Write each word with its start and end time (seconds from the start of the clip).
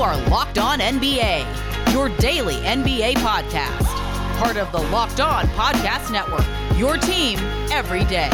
are 0.00 0.16
Locked 0.30 0.56
On 0.56 0.78
NBA, 0.78 1.92
your 1.92 2.08
daily 2.16 2.54
NBA 2.54 3.16
podcast. 3.16 3.84
Part 4.38 4.56
of 4.56 4.72
the 4.72 4.80
Locked 4.90 5.20
On 5.20 5.44
Podcast 5.48 6.10
Network, 6.10 6.46
your 6.78 6.96
team 6.96 7.38
every 7.70 8.06
day. 8.06 8.30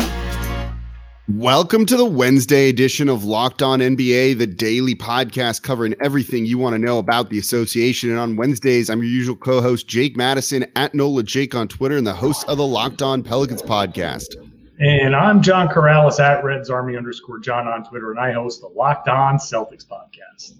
Welcome 1.28 1.84
to 1.86 1.96
the 1.96 2.04
Wednesday 2.04 2.68
edition 2.68 3.08
of 3.08 3.24
Locked 3.24 3.62
On 3.62 3.80
NBA, 3.80 4.38
the 4.38 4.46
daily 4.46 4.94
podcast 4.94 5.64
covering 5.64 5.96
everything 6.00 6.46
you 6.46 6.56
want 6.56 6.74
to 6.74 6.78
know 6.78 7.00
about 7.00 7.30
the 7.30 7.38
association. 7.40 8.10
And 8.10 8.20
on 8.20 8.36
Wednesdays, 8.36 8.88
I'm 8.88 9.00
your 9.00 9.10
usual 9.10 9.34
co 9.34 9.60
host, 9.60 9.88
Jake 9.88 10.16
Madison, 10.16 10.66
at 10.76 10.94
NOLA 10.94 11.24
Jake 11.24 11.56
on 11.56 11.66
Twitter, 11.66 11.96
and 11.96 12.06
the 12.06 12.14
host 12.14 12.48
of 12.48 12.58
the 12.58 12.66
Locked 12.66 13.02
On 13.02 13.24
Pelicans 13.24 13.62
podcast. 13.62 14.36
And 14.78 15.16
I'm 15.16 15.42
John 15.42 15.66
Karalis 15.66 16.20
at 16.20 16.44
Reds 16.44 16.70
Army 16.70 16.96
underscore 16.96 17.40
John 17.40 17.66
on 17.66 17.82
Twitter, 17.82 18.12
and 18.12 18.20
I 18.20 18.30
host 18.30 18.60
the 18.60 18.68
Locked 18.68 19.08
On 19.08 19.36
Celtics 19.38 19.84
podcast 19.84 20.52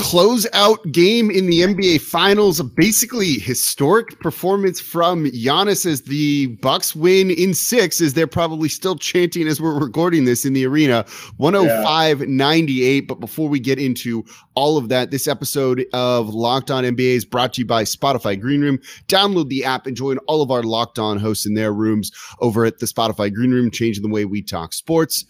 closeout 0.00 0.90
game 0.92 1.30
in 1.30 1.46
the 1.46 1.60
NBA 1.60 2.00
Finals. 2.00 2.62
Basically 2.62 3.34
historic 3.34 4.18
performance 4.20 4.80
from 4.80 5.26
Giannis 5.26 5.84
as 5.84 6.02
the 6.02 6.46
Bucks 6.62 6.96
win 6.96 7.30
in 7.30 7.52
six, 7.52 8.00
as 8.00 8.14
they're 8.14 8.26
probably 8.26 8.70
still 8.70 8.96
chanting 8.96 9.46
as 9.46 9.60
we're 9.60 9.78
recording 9.78 10.24
this 10.24 10.46
in 10.46 10.54
the 10.54 10.66
arena. 10.66 11.04
105 11.36 12.26
98. 12.26 13.00
But 13.02 13.20
before 13.20 13.48
we 13.48 13.60
get 13.60 13.78
into 13.78 14.24
all 14.54 14.78
of 14.78 14.88
that, 14.88 15.10
this 15.10 15.28
episode 15.28 15.84
of 15.92 16.30
Locked 16.30 16.70
On 16.70 16.82
NBA 16.82 17.16
is 17.16 17.26
brought 17.26 17.52
to 17.54 17.60
you 17.60 17.66
by 17.66 17.84
Spotify 17.84 18.40
Green 18.40 18.62
Room. 18.62 18.78
Download 19.06 19.48
the 19.50 19.66
app 19.66 19.86
and 19.86 19.96
join 19.96 20.16
all 20.26 20.40
of 20.40 20.50
our 20.50 20.62
Locked 20.62 20.98
On 20.98 21.18
hosts 21.18 21.46
in 21.46 21.54
their 21.54 21.74
rooms 21.74 22.10
over 22.40 22.64
at 22.64 22.78
the 22.78 22.86
Spotify 22.86 23.32
Green 23.32 23.50
Room, 23.50 23.70
changing 23.70 24.02
the 24.02 24.08
way 24.08 24.24
we 24.24 24.40
talk 24.40 24.72
sports. 24.72 25.26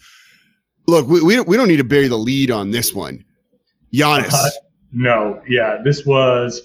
Look, 0.87 1.07
we, 1.07 1.21
we, 1.21 1.39
we 1.41 1.57
don't 1.57 1.67
need 1.67 1.77
to 1.77 1.83
bury 1.83 2.07
the 2.07 2.17
lead 2.17 2.51
on 2.51 2.71
this 2.71 2.93
one. 2.93 3.25
Giannis. 3.93 4.33
Uh, 4.33 4.49
no, 4.91 5.41
yeah, 5.47 5.77
this 5.83 6.05
was 6.05 6.61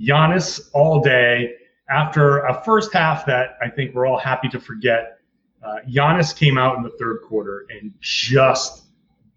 Giannis 0.00 0.68
all 0.72 1.00
day. 1.00 1.54
After 1.88 2.38
a 2.46 2.62
first 2.62 2.92
half 2.92 3.26
that 3.26 3.56
I 3.60 3.68
think 3.68 3.94
we're 3.94 4.06
all 4.06 4.18
happy 4.18 4.48
to 4.50 4.60
forget, 4.60 5.18
uh, 5.62 5.76
Giannis 5.88 6.36
came 6.36 6.56
out 6.56 6.76
in 6.76 6.82
the 6.82 6.90
third 7.00 7.22
quarter 7.26 7.66
and 7.70 7.92
just 8.00 8.84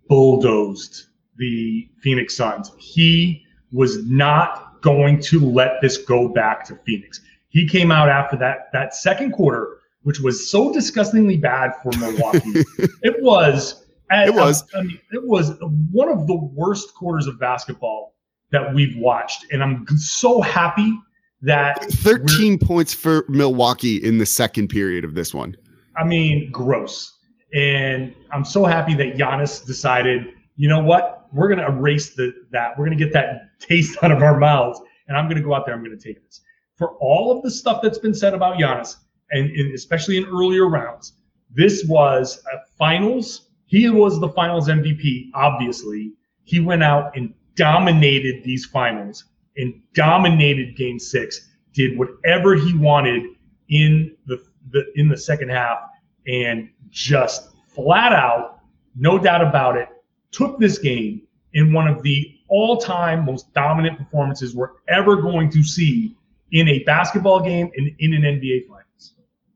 bulldozed 0.08 1.08
the 1.38 1.89
Phoenix 2.02 2.35
Suns. 2.35 2.72
He 2.77 3.44
was 3.72 4.05
not 4.05 4.81
going 4.81 5.19
to 5.22 5.39
let 5.39 5.81
this 5.81 5.97
go 5.97 6.28
back 6.28 6.63
to 6.66 6.75
Phoenix. 6.85 7.22
He 7.50 7.67
came 7.67 7.91
out 7.91 8.09
after 8.09 8.38
that 8.38 8.72
that 8.73 8.94
second 8.94 9.31
quarter, 9.31 9.80
which 10.03 10.19
was 10.19 10.50
so 10.50 10.72
disgustingly 10.72 11.38
bad 11.38 11.72
for 11.81 11.91
Milwaukee. 11.97 12.63
it 13.02 13.22
was 13.22 13.82
it 14.22 14.33
was. 14.33 14.64
I 14.75 14.81
mean, 14.81 15.00
it 15.11 15.23
was 15.23 15.52
one 15.92 16.09
of 16.09 16.28
the 16.28 16.36
worst 16.36 16.94
quarters 16.94 17.28
of 17.28 17.39
basketball 17.39 18.16
that 18.52 18.73
we've 18.73 18.95
watched, 18.97 19.45
and 19.52 19.64
I'm 19.64 19.86
so 19.97 20.42
happy 20.42 20.97
that 21.42 21.83
13 21.92 22.58
points 22.58 22.94
for 22.94 23.25
Milwaukee 23.28 23.97
in 23.97 24.17
the 24.17 24.25
second 24.25 24.69
period 24.69 25.03
of 25.03 25.16
this 25.16 25.34
one. 25.34 25.56
I 25.97 26.03
mean, 26.03 26.52
gross. 26.52 27.17
And 27.53 28.16
I'm 28.31 28.45
so 28.45 28.66
happy 28.66 28.95
that 28.95 29.16
Giannis 29.16 29.64
decided, 29.66 30.28
you 30.56 30.67
know 30.67 30.80
what, 30.80 31.28
we're 31.34 31.50
gonna 31.50 31.67
erase 31.67 32.16
the 32.16 32.34
that 32.52 32.78
we're 32.78 32.86
gonna 32.86 32.95
get 32.95 33.14
that 33.14 33.59
taste 33.59 33.97
out 34.03 34.11
of 34.11 34.22
our 34.22 34.39
mouths, 34.39 34.80
and 35.08 35.17
I'm 35.17 35.28
gonna 35.28 35.41
go 35.41 35.53
out 35.53 35.66
there. 35.66 35.75
I'm 35.75 35.84
gonna 35.84 35.97
take 35.97 36.23
this. 36.25 36.41
For 36.75 36.95
all 36.97 37.36
of 37.36 37.44
the 37.44 37.52
stuff 37.52 37.81
that's 37.81 38.00
been 38.00 38.14
said 38.14 38.34
about 38.34 38.58
Giannis, 38.58 38.95
and, 39.31 39.50
and 39.52 39.73
especially 39.73 40.17
in 40.17 40.25
earlier 40.25 40.67
rounds, 40.67 41.14
this 41.52 41.86
was 41.88 42.41
a 42.52 42.58
finals 42.78 43.50
he 43.73 43.89
was 43.89 44.19
the 44.19 44.29
finals 44.29 44.67
MVP, 44.67 45.31
obviously. 45.33 46.11
He 46.43 46.59
went 46.59 46.83
out 46.83 47.17
and 47.17 47.33
dominated 47.55 48.43
these 48.43 48.67
finals 48.67 49.23
and 49.57 49.73
dominated 49.95 50.77
game 50.77 50.99
six, 50.99 51.49
did 51.73 51.97
whatever 51.97 52.53
he 52.53 52.77
wanted 52.77 53.23
in 53.69 54.16
the, 54.28 54.44
the 54.69 54.85
in 54.94 55.07
the 55.07 55.17
second 55.17 55.50
half, 55.50 55.79
and 56.28 56.69
just 56.91 57.50
flat 57.66 58.13
out, 58.13 58.59
no 58.95 59.17
doubt 59.17 59.41
about 59.41 59.75
it, 59.75 59.90
took 60.29 60.59
this 60.59 60.78
game 60.78 61.23
in 61.53 61.73
one 61.73 61.88
of 61.88 62.03
the 62.03 62.31
all-time 62.50 63.25
most 63.25 63.51
dominant 63.55 63.97
performances 63.97 64.53
we're 64.53 64.73
ever 64.88 65.19
going 65.19 65.50
to 65.50 65.63
see 65.63 66.16
in 66.51 66.67
a 66.67 66.84
basketball 66.84 67.40
game 67.40 67.72
and 67.75 67.90
in 67.97 68.13
an 68.13 68.22
NBA 68.22 68.67
final. 68.67 68.82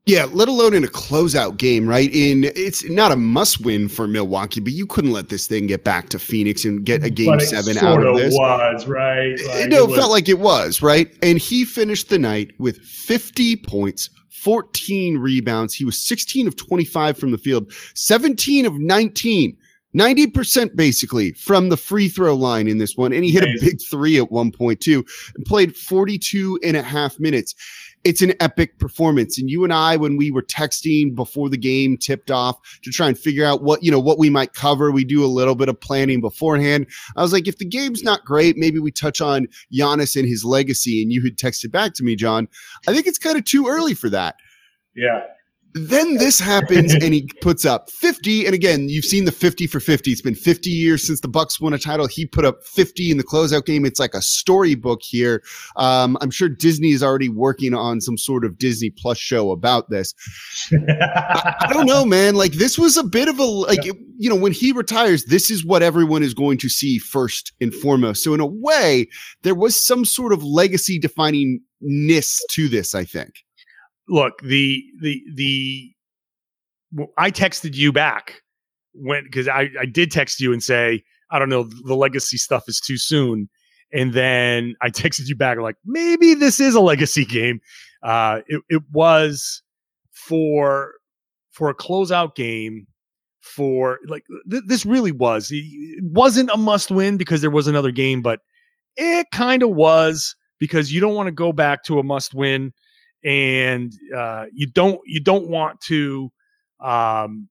Yeah, 0.07 0.25
let 0.31 0.47
alone 0.47 0.73
in 0.73 0.85
a 0.85 0.87
closeout 0.87 1.57
game, 1.57 1.85
right? 1.85 2.09
In 2.13 2.45
it's 2.55 2.89
not 2.89 3.11
a 3.11 3.17
must 3.17 3.65
win 3.65 3.89
for 3.89 4.07
Milwaukee, 4.07 4.61
but 4.61 4.71
you 4.71 4.87
couldn't 4.87 5.11
let 5.11 5.27
this 5.27 5.47
thing 5.47 5.67
get 5.67 5.83
back 5.83 6.07
to 6.09 6.17
Phoenix 6.17 6.63
and 6.63 6.85
get 6.85 7.03
a 7.03 7.09
game 7.09 7.37
seven 7.41 7.77
out 7.77 8.01
of 8.05 8.15
this. 8.15 8.33
Was 8.33 8.87
right? 8.87 9.37
Like 9.47 9.67
no, 9.67 9.83
it, 9.83 9.89
was. 9.89 9.97
felt 9.97 10.11
like 10.11 10.29
it 10.29 10.39
was 10.39 10.81
right, 10.81 11.13
and 11.21 11.37
he 11.37 11.65
finished 11.65 12.07
the 12.07 12.17
night 12.17 12.53
with 12.57 12.77
fifty 12.77 13.57
points, 13.57 14.09
14 14.29 15.17
rebounds. 15.17 15.73
He 15.73 15.83
was 15.83 16.01
16 16.01 16.47
of 16.47 16.55
25 16.55 17.17
from 17.17 17.31
the 17.31 17.37
field, 17.37 17.73
17 17.95 18.65
of 18.65 18.79
19. 18.79 19.57
90% 19.95 20.75
basically 20.75 21.31
from 21.31 21.69
the 21.69 21.77
free 21.77 22.07
throw 22.07 22.35
line 22.35 22.67
in 22.67 22.77
this 22.77 22.95
one. 22.97 23.13
And 23.13 23.23
he 23.23 23.31
hit 23.31 23.43
a 23.43 23.57
big 23.59 23.79
three 23.81 24.17
at 24.17 24.31
one 24.31 24.51
point 24.51 24.79
too 24.79 25.03
and 25.35 25.45
played 25.45 25.75
42 25.75 26.59
and 26.63 26.77
a 26.77 26.83
half 26.83 27.19
minutes 27.19 27.55
it's 28.07 28.21
an 28.21 28.33
epic 28.39 28.79
performance. 28.79 29.37
And 29.37 29.49
you 29.49 29.65
and 29.65 29.73
I, 29.73 29.97
when 29.97 30.15
we 30.15 30.31
were 30.31 30.41
texting 30.41 31.13
before 31.13 31.49
the 31.49 31.57
game 31.57 31.97
tipped 31.97 32.31
off 32.31 32.57
to 32.83 32.89
try 32.89 33.09
and 33.09 33.19
figure 33.19 33.43
out 33.43 33.63
what, 33.63 33.83
you 33.83 33.91
know, 33.91 33.99
what 33.99 34.17
we 34.17 34.29
might 34.29 34.53
cover, 34.53 34.91
we 34.91 35.03
do 35.03 35.25
a 35.25 35.27
little 35.27 35.55
bit 35.55 35.67
of 35.67 35.79
planning 35.79 36.21
beforehand. 36.21 36.87
I 37.17 37.21
was 37.21 37.33
like, 37.33 37.49
if 37.49 37.57
the 37.57 37.65
game's 37.65 38.03
not 38.03 38.23
great, 38.23 38.55
maybe 38.55 38.79
we 38.79 38.91
touch 38.91 39.19
on 39.19 39.47
Giannis 39.73 40.15
and 40.15 40.25
his 40.25 40.45
legacy. 40.45 41.03
And 41.03 41.11
you 41.11 41.21
had 41.21 41.35
texted 41.35 41.71
back 41.71 41.93
to 41.95 42.03
me, 42.03 42.15
John. 42.15 42.47
I 42.87 42.93
think 42.93 43.07
it's 43.07 43.19
kind 43.19 43.37
of 43.37 43.43
too 43.43 43.67
early 43.67 43.93
for 43.93 44.09
that. 44.09 44.35
Yeah. 44.95 45.23
Then 45.79 46.15
this 46.15 46.39
happens 46.39 46.93
and 46.93 47.13
he 47.13 47.29
puts 47.41 47.65
up 47.65 47.89
50. 47.89 48.45
And 48.45 48.55
again, 48.55 48.89
you've 48.89 49.05
seen 49.05 49.25
the 49.25 49.31
50 49.31 49.67
for 49.67 49.79
50. 49.79 50.11
It's 50.11 50.21
been 50.21 50.35
50 50.35 50.69
years 50.69 51.05
since 51.05 51.19
the 51.19 51.27
Bucks 51.27 51.59
won 51.59 51.73
a 51.73 51.77
title. 51.77 52.07
He 52.07 52.25
put 52.25 52.45
up 52.45 52.63
50 52.63 53.11
in 53.11 53.17
the 53.17 53.23
closeout 53.23 53.65
game. 53.65 53.85
It's 53.85 53.99
like 53.99 54.13
a 54.13 54.21
storybook 54.21 55.01
here. 55.01 55.43
Um, 55.75 56.17
I'm 56.21 56.31
sure 56.31 56.49
Disney 56.49 56.91
is 56.91 57.03
already 57.03 57.29
working 57.29 57.73
on 57.73 58.01
some 58.01 58.17
sort 58.17 58.45
of 58.45 58.57
Disney 58.57 58.89
Plus 58.89 59.17
show 59.17 59.51
about 59.51 59.89
this. 59.89 60.13
I, 60.71 61.55
I, 61.61 61.73
don't 61.73 61.85
know, 61.85 62.05
man. 62.05 62.35
Like 62.35 62.53
this 62.53 62.77
was 62.77 62.97
a 62.97 63.03
bit 63.03 63.27
of 63.27 63.39
a 63.39 63.43
like 63.43 63.83
yeah. 63.85 63.93
you 64.17 64.29
know 64.29 64.35
when 64.35 64.51
he 64.51 64.71
retires, 64.71 65.25
this 65.25 65.51
is 65.51 65.65
what 65.65 65.83
everyone 65.83 66.23
is 66.23 66.33
going 66.33 66.57
to 66.59 66.69
see 66.69 66.97
first 66.99 67.53
and 67.61 67.73
foremost. 67.73 68.23
So 68.23 68.33
in 68.33 68.39
a 68.39 68.45
way, 68.45 69.07
there 69.43 69.55
was 69.55 69.79
some 69.79 70.05
sort 70.05 70.33
of 70.33 70.43
legacy 70.43 70.99
defining 70.99 71.61
ness 71.81 72.41
to 72.51 72.67
this. 72.67 72.95
I 72.95 73.05
think 73.05 73.43
look, 74.07 74.41
the 74.41 74.83
the 75.01 75.21
the 75.35 75.91
I 77.17 77.31
texted 77.31 77.75
you 77.75 77.91
back 77.91 78.41
when 78.93 79.23
because 79.23 79.47
I 79.47 79.69
I 79.79 79.85
did 79.85 80.11
text 80.11 80.39
you 80.39 80.53
and 80.53 80.63
say 80.63 81.03
I 81.31 81.39
don't 81.39 81.49
know 81.49 81.69
the 81.85 81.95
legacy 81.95 82.37
stuff 82.37 82.63
is 82.67 82.79
too 82.79 82.97
soon, 82.97 83.49
and 83.93 84.13
then 84.13 84.75
I 84.81 84.89
texted 84.89 85.27
you 85.27 85.35
back 85.35 85.57
like 85.59 85.75
maybe 85.85 86.33
this 86.33 86.59
is 86.59 86.75
a 86.75 86.81
legacy 86.81 87.25
game. 87.25 87.59
Uh, 88.03 88.41
it 88.47 88.61
it 88.69 88.83
was 88.91 89.61
for 90.11 90.93
for 91.51 91.69
a 91.69 91.75
closeout 91.75 92.35
game 92.35 92.87
for 93.41 93.99
like 94.07 94.23
th- 94.49 94.63
this 94.67 94.85
really 94.85 95.11
was 95.11 95.49
it 95.51 96.03
wasn't 96.03 96.49
a 96.53 96.57
must 96.57 96.91
win 96.91 97.17
because 97.17 97.41
there 97.41 97.49
was 97.49 97.65
another 97.65 97.91
game 97.91 98.21
but 98.21 98.41
it 98.97 99.25
kind 99.31 99.63
of 99.63 99.69
was 99.69 100.35
because 100.59 100.91
you 100.91 100.99
don't 100.99 101.15
want 101.15 101.27
to 101.27 101.31
go 101.31 101.53
back 101.53 101.83
to 101.83 101.97
a 101.97 102.03
must 102.03 102.33
win 102.33 102.73
and 103.27 103.93
uh, 104.15 104.45
you 104.53 104.67
don't 104.67 105.01
you 105.05 105.19
don't 105.19 105.49
want 105.49 105.81
to 105.81 106.31
um, 106.79 107.49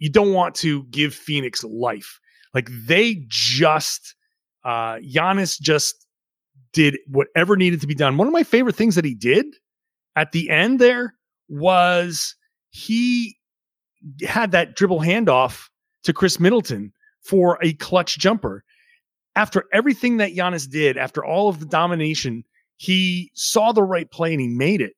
you 0.00 0.10
don't 0.10 0.32
want 0.32 0.56
to 0.56 0.82
give 0.84 1.14
Phoenix 1.14 1.62
life. 1.62 2.18
Like 2.52 2.68
they 2.70 3.24
just 3.28 4.16
uh, 4.64 4.96
Giannis 4.96 5.60
just 5.60 6.06
did 6.72 6.98
whatever 7.06 7.56
needed 7.56 7.80
to 7.82 7.86
be 7.86 7.94
done. 7.94 8.16
One 8.16 8.26
of 8.26 8.32
my 8.32 8.42
favorite 8.42 8.74
things 8.74 8.96
that 8.96 9.04
he 9.04 9.14
did 9.14 9.46
at 10.16 10.32
the 10.32 10.50
end 10.50 10.80
there 10.80 11.14
was 11.48 12.34
he 12.70 13.38
had 14.26 14.50
that 14.50 14.74
dribble 14.74 15.00
handoff 15.00 15.68
to 16.02 16.12
Khris 16.12 16.40
Middleton 16.40 16.92
for 17.22 17.58
a 17.62 17.74
clutch 17.74 18.18
jumper. 18.18 18.64
After 19.36 19.64
everything 19.72 20.16
that 20.16 20.32
Giannis 20.32 20.68
did, 20.68 20.96
after 20.96 21.24
all 21.24 21.48
of 21.48 21.60
the 21.60 21.66
domination 21.66 22.44
he 22.76 23.30
saw 23.34 23.72
the 23.72 23.82
right 23.82 24.10
play 24.10 24.32
and 24.32 24.40
he 24.40 24.48
made 24.48 24.80
it. 24.80 24.92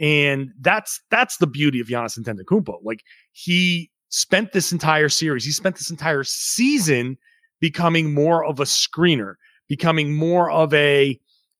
And 0.00 0.50
that's 0.60 1.00
that's 1.10 1.36
the 1.38 1.46
beauty 1.46 1.80
of 1.80 1.86
Giannis 1.86 2.18
Antetokounmpo. 2.18 2.78
Like 2.82 3.02
he 3.32 3.90
spent 4.08 4.52
this 4.52 4.72
entire 4.72 5.08
series, 5.08 5.44
he 5.44 5.52
spent 5.52 5.76
this 5.76 5.90
entire 5.90 6.24
season 6.24 7.16
becoming 7.60 8.12
more 8.12 8.44
of 8.44 8.60
a 8.60 8.64
screener, 8.64 9.34
becoming 9.68 10.12
more 10.12 10.50
of 10.50 10.74
a 10.74 11.18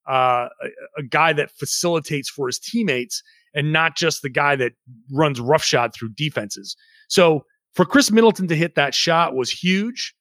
uh, 0.08 0.48
a, 0.62 0.68
a 0.98 1.02
guy 1.02 1.32
that 1.32 1.50
facilitates 1.52 2.28
for 2.28 2.46
his 2.46 2.58
teammates 2.58 3.22
and 3.54 3.72
not 3.72 3.96
just 3.96 4.20
the 4.20 4.28
guy 4.28 4.56
that 4.56 4.72
runs 5.12 5.40
roughshod 5.40 5.94
through 5.94 6.10
defenses. 6.10 6.76
So 7.08 7.44
for 7.72 7.84
Khris 7.84 8.10
Middleton 8.10 8.48
to 8.48 8.56
hit 8.56 8.74
that 8.74 8.94
shot 8.94 9.34
was 9.34 9.50
huge. 9.50 10.14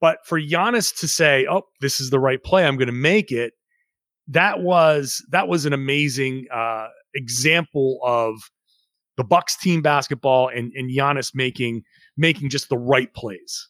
But 0.00 0.18
for 0.26 0.38
Giannis 0.40 0.94
to 1.00 1.08
say, 1.08 1.46
"Oh, 1.48 1.62
this 1.80 1.98
is 1.98 2.10
the 2.10 2.20
right 2.20 2.42
play. 2.42 2.66
I'm 2.66 2.76
going 2.76 2.86
to 2.86 2.92
make 2.92 3.32
it," 3.32 3.54
that 4.28 4.60
was 4.60 5.24
that 5.30 5.48
was 5.48 5.66
an 5.66 5.72
amazing 5.72 6.46
uh, 6.52 6.88
example 7.14 7.98
of 8.02 8.36
the 9.16 9.24
Bucks 9.24 9.56
team 9.56 9.82
basketball 9.82 10.48
and 10.48 10.72
and 10.74 10.90
Giannis 10.90 11.32
making 11.34 11.82
making 12.16 12.50
just 12.50 12.68
the 12.68 12.78
right 12.78 13.12
plays. 13.14 13.68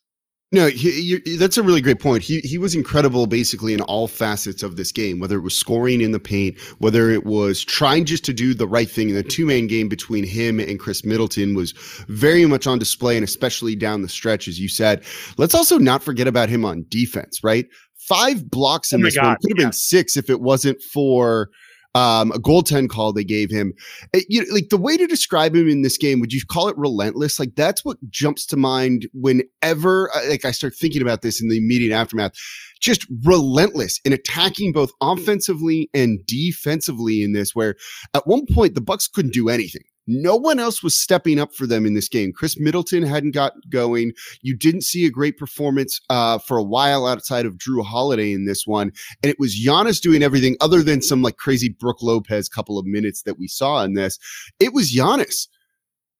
No, 0.54 0.68
he, 0.68 1.20
that's 1.36 1.58
a 1.58 1.64
really 1.64 1.80
great 1.80 1.98
point. 1.98 2.22
He 2.22 2.38
he 2.40 2.58
was 2.58 2.76
incredible, 2.76 3.26
basically 3.26 3.74
in 3.74 3.80
all 3.80 4.06
facets 4.06 4.62
of 4.62 4.76
this 4.76 4.92
game. 4.92 5.18
Whether 5.18 5.36
it 5.36 5.42
was 5.42 5.56
scoring 5.56 6.00
in 6.00 6.12
the 6.12 6.20
paint, 6.20 6.60
whether 6.78 7.10
it 7.10 7.24
was 7.24 7.64
trying 7.64 8.04
just 8.04 8.24
to 8.26 8.32
do 8.32 8.54
the 8.54 8.68
right 8.68 8.88
thing. 8.88 9.08
in 9.08 9.16
The 9.16 9.24
two 9.24 9.46
man 9.46 9.66
game 9.66 9.88
between 9.88 10.22
him 10.22 10.60
and 10.60 10.78
Khris 10.78 11.04
Middleton 11.04 11.56
was 11.56 11.72
very 12.06 12.46
much 12.46 12.68
on 12.68 12.78
display, 12.78 13.16
and 13.16 13.24
especially 13.24 13.74
down 13.74 14.02
the 14.02 14.08
stretch, 14.08 14.46
as 14.46 14.60
you 14.60 14.68
said. 14.68 15.02
Let's 15.38 15.56
also 15.56 15.76
not 15.76 16.04
forget 16.04 16.28
about 16.28 16.48
him 16.48 16.64
on 16.64 16.86
defense. 16.88 17.42
Right, 17.42 17.66
five 18.08 18.50
blocks 18.50 18.92
in 18.92 19.00
oh 19.00 19.04
this 19.04 19.16
God, 19.16 19.26
one 19.26 19.36
could 19.36 19.50
have 19.52 19.58
yeah. 19.58 19.64
been 19.66 19.72
six 19.72 20.16
if 20.16 20.30
it 20.30 20.40
wasn't 20.40 20.80
for 20.82 21.50
um, 21.94 22.32
a 22.32 22.38
goaltend 22.38 22.88
call 22.88 23.12
they 23.12 23.24
gave 23.24 23.50
him. 23.50 23.72
It, 24.12 24.18
eh, 24.18 24.24
you 24.28 24.40
know, 24.40 24.52
like 24.52 24.68
the 24.68 24.76
way 24.76 24.96
to 24.96 25.06
describe 25.06 25.54
him 25.54 25.68
in 25.68 25.82
this 25.82 25.96
game, 25.96 26.20
would 26.20 26.32
you 26.32 26.40
call 26.44 26.68
it 26.68 26.76
relentless? 26.76 27.38
Like 27.38 27.54
that's 27.54 27.84
what 27.84 27.98
jumps 28.10 28.46
to 28.46 28.56
mind 28.56 29.06
whenever 29.14 30.10
uh, 30.14 30.28
like 30.28 30.44
I 30.44 30.50
start 30.50 30.74
thinking 30.74 31.02
about 31.02 31.22
this 31.22 31.40
in 31.40 31.48
the 31.48 31.58
immediate 31.58 31.94
aftermath. 31.94 32.32
Just 32.80 33.06
relentless 33.22 34.00
in 34.04 34.12
attacking 34.12 34.72
both 34.72 34.90
offensively 35.00 35.88
and 35.94 36.18
defensively 36.26 37.22
in 37.22 37.32
this, 37.32 37.54
where 37.54 37.76
at 38.12 38.26
one 38.26 38.44
point 38.52 38.74
the 38.74 38.80
Bucks 38.80 39.08
couldn't 39.08 39.32
do 39.32 39.48
anything. 39.48 39.84
No 40.06 40.36
one 40.36 40.58
else 40.58 40.82
was 40.82 40.96
stepping 40.96 41.38
up 41.38 41.54
for 41.54 41.66
them 41.66 41.86
in 41.86 41.94
this 41.94 42.08
game. 42.08 42.32
Khris 42.32 42.58
Middleton 42.58 43.02
hadn't 43.02 43.32
got 43.32 43.54
going. 43.70 44.12
You 44.42 44.56
didn't 44.56 44.82
see 44.82 45.06
a 45.06 45.10
great 45.10 45.38
performance 45.38 46.00
uh, 46.10 46.38
for 46.38 46.56
a 46.58 46.62
while 46.62 47.06
outside 47.06 47.46
of 47.46 47.56
Jrue 47.56 47.84
Holiday 47.84 48.32
in 48.32 48.44
this 48.44 48.66
one. 48.66 48.92
And 49.22 49.30
it 49.30 49.38
was 49.38 49.58
Giannis 49.58 50.00
doing 50.00 50.22
everything 50.22 50.56
other 50.60 50.82
than 50.82 51.00
some 51.00 51.22
like 51.22 51.38
crazy 51.38 51.68
Brook 51.68 52.02
Lopez 52.02 52.48
couple 52.48 52.78
of 52.78 52.86
minutes 52.86 53.22
that 53.22 53.38
we 53.38 53.48
saw 53.48 53.82
in 53.82 53.94
this. 53.94 54.18
It 54.60 54.74
was 54.74 54.92
Giannis. 54.92 55.48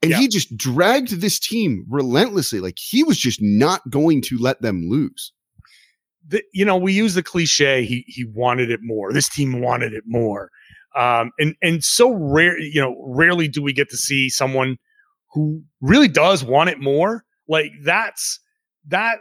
And 0.02 0.10
yeah. 0.10 0.18
he 0.18 0.28
just 0.28 0.54
dragged 0.56 1.20
this 1.20 1.38
team 1.38 1.86
relentlessly. 1.88 2.60
Like 2.60 2.78
he 2.78 3.02
was 3.02 3.18
just 3.18 3.40
not 3.40 3.88
going 3.88 4.20
to 4.22 4.38
let 4.38 4.60
them 4.60 4.88
lose. 4.88 5.32
The, 6.26 6.42
you 6.52 6.64
know, 6.64 6.76
we 6.76 6.92
use 6.92 7.14
the 7.14 7.22
cliche, 7.22 7.84
he 7.84 8.04
he 8.06 8.24
wanted 8.24 8.70
it 8.70 8.80
more. 8.82 9.12
This 9.12 9.28
team 9.28 9.60
wanted 9.60 9.92
it 9.92 10.04
more. 10.06 10.50
Um, 10.96 11.32
and 11.38 11.54
and 11.62 11.82
so 11.82 12.12
rare, 12.12 12.58
you 12.58 12.80
know, 12.80 12.96
rarely 13.06 13.48
do 13.48 13.62
we 13.62 13.72
get 13.72 13.90
to 13.90 13.96
see 13.96 14.28
someone 14.28 14.78
who 15.32 15.62
really 15.80 16.08
does 16.08 16.44
want 16.44 16.70
it 16.70 16.80
more. 16.80 17.24
Like 17.48 17.72
that's 17.82 18.40
that. 18.88 19.18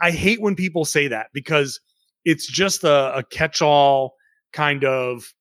I 0.00 0.10
hate 0.10 0.40
when 0.40 0.54
people 0.54 0.84
say 0.84 1.08
that 1.08 1.28
because 1.32 1.80
it's 2.24 2.46
just 2.46 2.84
a, 2.84 3.16
a 3.16 3.24
catch-all 3.24 4.14
kind 4.52 4.84
of. 4.84 5.34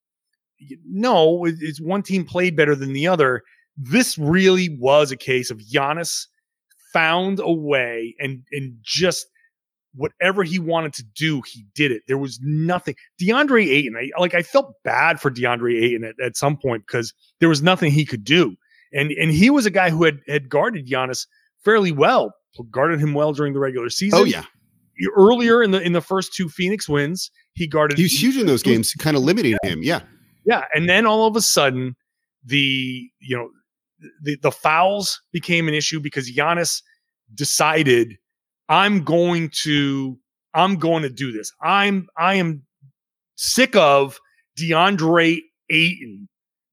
No, 0.85 1.45
it's 1.45 1.79
one 1.79 2.03
team 2.03 2.25
played 2.25 2.57
better 2.57 2.75
than 2.75 2.91
the 2.91 3.07
other. 3.07 3.43
This 3.77 4.17
really 4.17 4.77
was 4.77 5.09
a 5.09 5.17
case 5.17 5.49
of 5.49 5.59
Giannis 5.59 6.25
found 6.91 7.39
a 7.39 7.51
way 7.51 8.15
and 8.19 8.43
and 8.51 8.75
just 8.81 9.27
whatever 9.95 10.43
he 10.43 10.59
wanted 10.59 10.93
to 10.93 11.03
do, 11.03 11.41
he 11.41 11.65
did 11.75 11.91
it. 11.91 12.03
There 12.07 12.17
was 12.17 12.39
nothing. 12.41 12.95
DeAndre 13.21 13.67
Ayton, 13.67 13.95
I, 13.97 14.09
like 14.19 14.33
I 14.33 14.43
felt 14.43 14.73
bad 14.83 15.19
for 15.19 15.31
DeAndre 15.31 15.81
Ayton 15.81 16.03
at, 16.03 16.15
at 16.23 16.37
some 16.37 16.57
point 16.57 16.83
because 16.85 17.13
there 17.39 17.49
was 17.49 17.61
nothing 17.61 17.91
he 17.91 18.05
could 18.05 18.23
do. 18.23 18.55
And 18.93 19.11
and 19.11 19.31
he 19.31 19.49
was 19.49 19.65
a 19.65 19.71
guy 19.71 19.89
who 19.89 20.03
had 20.03 20.19
had 20.27 20.49
guarded 20.49 20.87
Giannis 20.87 21.27
fairly 21.63 21.91
well, 21.91 22.33
guarded 22.71 22.99
him 22.99 23.13
well 23.13 23.33
during 23.33 23.53
the 23.53 23.59
regular 23.59 23.89
season. 23.89 24.19
Oh 24.19 24.23
yeah. 24.23 24.45
Earlier 25.15 25.63
in 25.63 25.71
the 25.71 25.81
in 25.81 25.93
the 25.93 26.01
first 26.01 26.33
two 26.33 26.49
Phoenix 26.49 26.89
wins, 26.89 27.31
he 27.53 27.67
guarded. 27.67 27.97
He 27.97 28.03
was 28.03 28.21
huge 28.21 28.35
in 28.35 28.47
those 28.47 28.63
games, 28.63 28.93
kind 28.99 29.15
of 29.15 29.23
limiting 29.23 29.55
yeah. 29.63 29.69
him. 29.69 29.79
Yeah, 29.81 30.01
yeah. 30.45 30.63
And 30.73 30.89
then 30.89 31.05
all 31.05 31.25
of 31.25 31.37
a 31.37 31.41
sudden, 31.41 31.95
the 32.43 33.09
you 33.19 33.37
know 33.37 33.49
the 34.21 34.35
the 34.41 34.51
fouls 34.51 35.21
became 35.31 35.69
an 35.69 35.73
issue 35.73 36.01
because 36.01 36.29
Giannis 36.29 36.81
decided 37.33 38.17
I'm 38.69 39.03
going 39.03 39.49
to 39.63 40.17
I'm 40.53 40.75
going 40.75 41.03
to 41.03 41.09
do 41.09 41.31
this. 41.31 41.51
I'm 41.61 42.07
I 42.17 42.35
am 42.35 42.63
sick 43.35 43.75
of 43.75 44.19
DeAndre 44.57 45.39
Ayton 45.69 46.29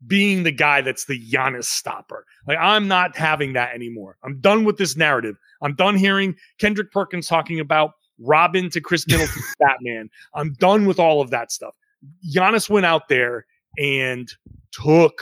being 0.07 0.43
the 0.43 0.53
guy 0.53 0.83
that's 0.83 1.07
the 1.07 1.19
Giannis 1.31 1.65
stopper. 1.65 2.25
Like 2.47 2.59
I'm 2.61 2.87
not 2.87 3.17
having 3.17 3.55
that 3.55 3.75
anymore. 3.75 4.19
I'm 4.23 4.41
done 4.41 4.65
with 4.65 4.77
this 4.77 4.97
narrative. 4.97 5.37
I'm 5.63 5.75
done 5.75 5.97
hearing 5.97 6.37
Kendrick 6.59 6.93
Perkins 6.93 7.27
talking 7.27 7.61
about 7.61 7.93
Robin 8.19 8.71
to 8.71 8.81
Khris 8.81 9.07
Middleton 9.09 9.43
Batman. 9.59 10.11
I'm 10.35 10.53
done 10.55 10.87
with 10.87 10.99
all 10.99 11.21
of 11.21 11.31
that 11.31 11.51
stuff. 11.51 11.75
Giannis 12.35 12.69
went 12.69 12.87
out 12.87 13.09
there 13.09 13.47
and 13.79 14.29
took 14.73 15.19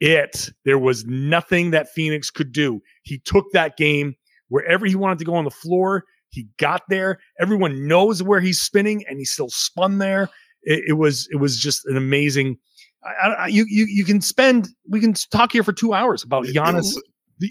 it. 0.00 0.50
There 0.64 0.78
was 0.78 1.04
nothing 1.06 1.70
that 1.70 1.88
Phoenix 1.88 2.30
could 2.30 2.52
do. 2.52 2.82
He 3.02 3.18
took 3.18 3.46
that 3.52 3.76
game 3.76 4.14
wherever 4.50 4.84
he 4.84 4.94
wanted 4.94 5.18
to 5.18 5.24
go 5.24 5.34
on 5.34 5.44
the 5.44 5.50
floor. 5.50 6.04
He 6.28 6.46
got 6.58 6.82
there. 6.88 7.18
Everyone 7.40 7.88
knows 7.88 8.22
where 8.22 8.40
he's 8.40 8.60
spinning, 8.60 9.04
and 9.08 9.18
he 9.18 9.24
still 9.24 9.48
spun 9.50 9.98
there. 9.98 10.28
It, 10.62 10.84
it 10.88 10.92
was 10.92 11.26
it 11.32 11.36
was 11.36 11.58
just 11.58 11.86
an 11.86 11.96
amazing. 11.96 12.58
I, 13.02 13.28
I, 13.28 13.46
you 13.46 13.64
you 13.68 13.86
you 13.86 14.04
can 14.04 14.20
spend. 14.20 14.68
We 14.88 15.00
can 15.00 15.14
talk 15.32 15.52
here 15.52 15.64
for 15.64 15.72
two 15.72 15.94
hours 15.94 16.22
about 16.22 16.44
Giannis 16.44 16.94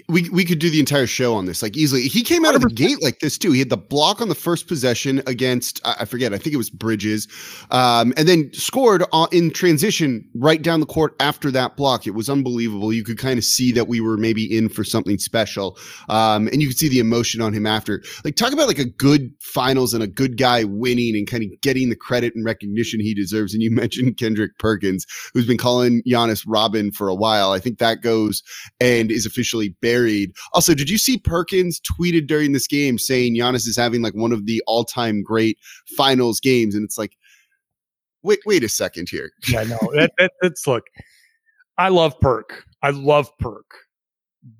we 0.07 0.29
we 0.29 0.45
could 0.45 0.59
do 0.59 0.69
the 0.69 0.79
entire 0.79 1.07
show 1.07 1.35
on 1.35 1.45
this 1.45 1.61
like 1.63 1.75
easily. 1.75 2.03
He 2.03 2.21
came 2.21 2.45
out 2.45 2.55
of 2.55 2.61
the 2.61 2.69
gate 2.69 3.01
like 3.01 3.19
this 3.19 3.37
too. 3.37 3.51
He 3.51 3.59
had 3.59 3.69
the 3.69 3.77
block 3.77 4.21
on 4.21 4.29
the 4.29 4.35
first 4.35 4.67
possession 4.67 5.21
against 5.25 5.81
I 5.83 6.05
forget. 6.05 6.33
I 6.33 6.37
think 6.37 6.53
it 6.53 6.57
was 6.57 6.69
Bridges, 6.69 7.27
um, 7.71 8.13
and 8.15 8.27
then 8.27 8.51
scored 8.53 9.03
in 9.31 9.51
transition 9.51 10.29
right 10.35 10.61
down 10.61 10.79
the 10.79 10.85
court 10.85 11.15
after 11.19 11.49
that 11.51 11.75
block. 11.75 12.05
It 12.05 12.11
was 12.11 12.29
unbelievable. 12.29 12.93
You 12.93 13.03
could 13.03 13.17
kind 13.17 13.39
of 13.39 13.43
see 13.43 13.71
that 13.71 13.87
we 13.87 13.99
were 13.99 14.17
maybe 14.17 14.45
in 14.55 14.69
for 14.69 14.83
something 14.83 15.17
special, 15.17 15.77
um, 16.07 16.47
and 16.47 16.61
you 16.61 16.67
could 16.67 16.77
see 16.77 16.89
the 16.89 16.99
emotion 16.99 17.41
on 17.41 17.53
him 17.53 17.65
after. 17.65 18.03
Like 18.23 18.35
talk 18.35 18.53
about 18.53 18.67
like 18.67 18.79
a 18.79 18.85
good 18.85 19.31
finals 19.41 19.93
and 19.93 20.03
a 20.03 20.07
good 20.07 20.37
guy 20.37 20.65
winning 20.65 21.15
and 21.15 21.27
kind 21.27 21.43
of 21.43 21.49
getting 21.61 21.89
the 21.89 21.95
credit 21.95 22.35
and 22.35 22.45
recognition 22.45 22.99
he 22.99 23.15
deserves. 23.15 23.53
And 23.53 23.63
you 23.63 23.71
mentioned 23.79 24.17
Kendrick 24.17 24.57
Perkins, 24.59 25.05
who's 25.33 25.47
been 25.47 25.57
calling 25.57 26.03
Giannis 26.07 26.43
Robin 26.47 26.91
for 26.91 27.09
a 27.09 27.15
while. 27.15 27.51
I 27.51 27.59
think 27.59 27.79
that 27.79 28.01
goes 28.01 28.43
and 28.79 29.11
is 29.11 29.25
officially 29.25 29.75
buried. 29.81 30.31
Also, 30.53 30.73
did 30.73 30.89
you 30.89 30.97
see 30.97 31.17
Perkins 31.17 31.79
tweeted 31.79 32.27
during 32.27 32.51
this 32.51 32.67
game 32.67 32.97
saying 32.97 33.35
Giannis 33.35 33.67
is 33.67 33.77
having 33.77 34.01
like 34.01 34.15
one 34.15 34.31
of 34.31 34.45
the 34.45 34.61
all 34.67 34.83
time 34.83 35.21
great 35.23 35.57
finals 35.95 36.39
games? 36.39 36.75
And 36.75 36.83
it's 36.83 36.97
like, 36.97 37.15
wait, 38.23 38.39
wait 38.45 38.63
a 38.63 38.69
second 38.69 39.09
here. 39.09 39.31
yeah, 39.47 39.63
no, 39.63 39.77
that, 39.93 40.11
that, 40.17 40.31
that's 40.41 40.65
look, 40.67 40.83
I 41.77 41.89
love 41.89 42.19
Perk. 42.19 42.63
I 42.81 42.91
love 42.91 43.29
Perk. 43.39 43.71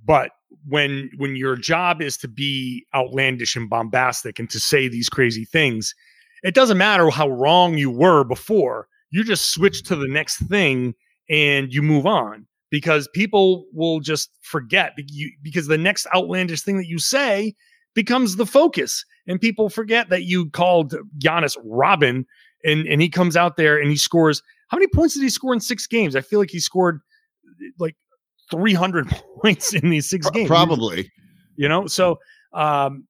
But 0.06 0.32
when 0.68 1.10
when 1.18 1.36
your 1.36 1.56
job 1.56 2.02
is 2.02 2.18
to 2.18 2.28
be 2.28 2.86
outlandish 2.94 3.56
and 3.56 3.70
bombastic 3.70 4.40
and 4.40 4.50
to 4.50 4.60
say 4.60 4.88
these 4.88 5.10
crazy 5.10 5.46
things, 5.46 5.94
it 6.44 6.54
doesn't 6.54 6.78
matter 6.78 7.10
how 7.10 7.30
wrong 7.30 7.78
you 7.78 7.92
were 7.92 8.24
before. 8.24 8.88
You 9.12 9.24
just 9.24 9.54
switch 9.54 9.84
to 9.84 9.96
the 9.96 10.08
next 10.08 10.38
thing 10.48 10.94
and 11.30 11.74
you 11.74 11.82
move 11.82 12.06
on 12.06 12.46
because 12.72 13.08
people 13.14 13.66
will 13.74 14.00
just 14.00 14.30
forget 14.42 14.94
because 15.44 15.68
the 15.68 15.78
next 15.78 16.08
outlandish 16.14 16.62
thing 16.62 16.78
that 16.78 16.88
you 16.88 17.00
say 17.00 17.56
becomes 17.96 18.36
the 18.36 18.46
focus 18.46 19.06
and 19.28 19.42
people 19.42 19.70
forget 19.70 20.10
that 20.10 20.24
you 20.24 20.50
called 20.50 20.96
Giannis 21.18 21.58
Robin 21.64 22.26
and 22.64 22.86
and 22.88 23.02
he 23.02 23.10
comes 23.10 23.36
out 23.36 23.58
there 23.58 23.80
and 23.80 23.90
he 23.90 23.98
scores 23.98 24.42
how 24.68 24.78
many 24.78 24.88
points 24.88 25.16
did 25.16 25.24
he 25.24 25.30
score 25.30 25.54
in 25.54 25.60
6 25.60 25.88
games? 25.88 26.16
I 26.16 26.22
feel 26.22 26.40
like 26.40 26.52
he 26.52 26.60
scored 26.60 27.02
like 27.80 27.96
300 28.52 29.08
points 29.42 29.74
in 29.74 29.90
these 29.90 30.10
6 30.10 30.30
games. 30.30 30.48
probably. 30.48 31.12
You 31.56 31.68
know 31.68 31.88
so 31.88 32.20
um 32.54 33.06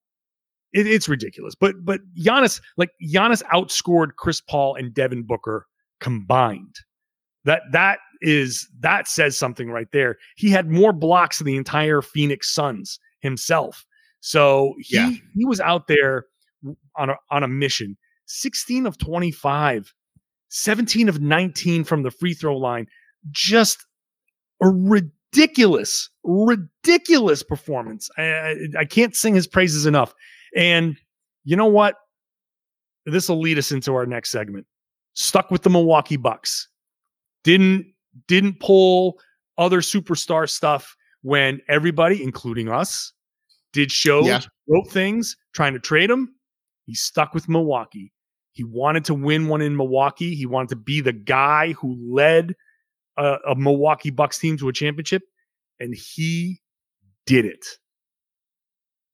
it, 0.72 0.86
it's 0.86 1.10
ridiculous 1.10 1.56
but 1.56 1.76
but 1.84 2.00
Giannis 2.18 2.62
like 2.78 2.92
Giannis 3.04 3.44
outscored 3.54 4.16
Chris 4.18 4.42
Paul 4.42 4.76
and 4.76 4.94
Devin 4.94 5.24
Booker 5.24 5.66
combined. 6.00 6.76
That 7.46 7.62
that 7.72 8.00
is 8.22 8.68
that 8.80 9.08
says 9.08 9.38
something 9.38 9.70
right 9.70 9.88
there. 9.92 10.18
He 10.36 10.50
had 10.50 10.70
more 10.70 10.94
blocks 10.94 11.38
than 11.38 11.48
the 11.48 11.58
entire 11.58 12.02
Phoenix 12.02 12.54
Suns 12.54 13.00
himself. 13.22 13.86
So 14.22 14.76
he 14.80 14.96
yeah. 14.96 15.12
he 15.34 15.46
was 15.46 15.60
out 15.60 15.88
there 15.88 16.26
on 16.98 17.10
a 17.10 17.16
on 17.32 17.44
a 17.44 17.48
mission. 17.48 17.98
16 18.28 18.86
of 18.86 18.98
25, 19.00 19.94
17 20.50 21.10
of 21.10 21.20
19 21.20 21.84
from 21.84 22.04
the 22.04 22.12
free 22.12 22.34
throw 22.34 22.58
line. 22.58 22.88
Just 23.32 23.86
a 24.62 24.70
ridiculous, 24.70 26.10
ridiculous 26.24 27.44
performance. 27.44 28.10
I, 28.18 28.24
I, 28.24 28.56
I 28.80 28.86
can't 28.86 29.16
sing 29.16 29.34
his 29.34 29.48
praises 29.48 29.86
enough. 29.86 30.14
And 30.56 30.96
you 31.44 31.56
know 31.56 31.66
what? 31.66 31.96
This 33.06 33.30
will 33.30 33.40
lead 33.40 33.58
us 33.58 33.72
into 33.72 33.94
our 33.96 34.06
next 34.06 34.32
segment. 34.32 34.68
Stuck 35.14 35.50
with 35.50 35.64
the 35.64 35.70
Milwaukee 35.70 36.18
Bucks. 36.18 36.68
Didn't 37.44 37.88
didn't 38.28 38.60
pull 38.60 39.20
other 39.58 39.82
superstar 39.82 40.50
stuff 40.50 40.96
when 41.22 41.62
everybody, 41.68 42.24
including 42.24 42.70
us, 42.70 43.14
did 43.74 43.92
shows, 43.92 44.28
yeah. 44.28 44.42
wrote 44.68 44.90
things, 44.90 45.36
trying 45.54 45.74
to 45.74 45.80
trade 45.80 46.10
him. 46.10 46.34
He 46.86 46.96
stuck 46.96 47.34
with 47.34 47.50
Milwaukee. 47.50 48.12
He 48.52 48.64
wanted 48.64 49.06
to 49.06 49.14
win 49.14 49.48
one 49.48 49.62
in 49.62 49.78
Milwaukee. 49.78 50.36
He 50.36 50.46
wanted 50.46 50.70
to 50.70 50.76
be 50.76 51.02
the 51.02 51.14
guy 51.14 51.74
who 51.74 51.98
led 52.02 52.56
a, 53.18 53.38
a 53.50 53.56
Milwaukee 53.56 54.10
Bucks 54.10 54.40
team 54.40 54.58
to 54.58 54.70
a 54.70 54.74
championship, 54.74 55.24
and 55.80 55.94
he 55.94 56.60
did 57.26 57.46
it. 57.46 57.66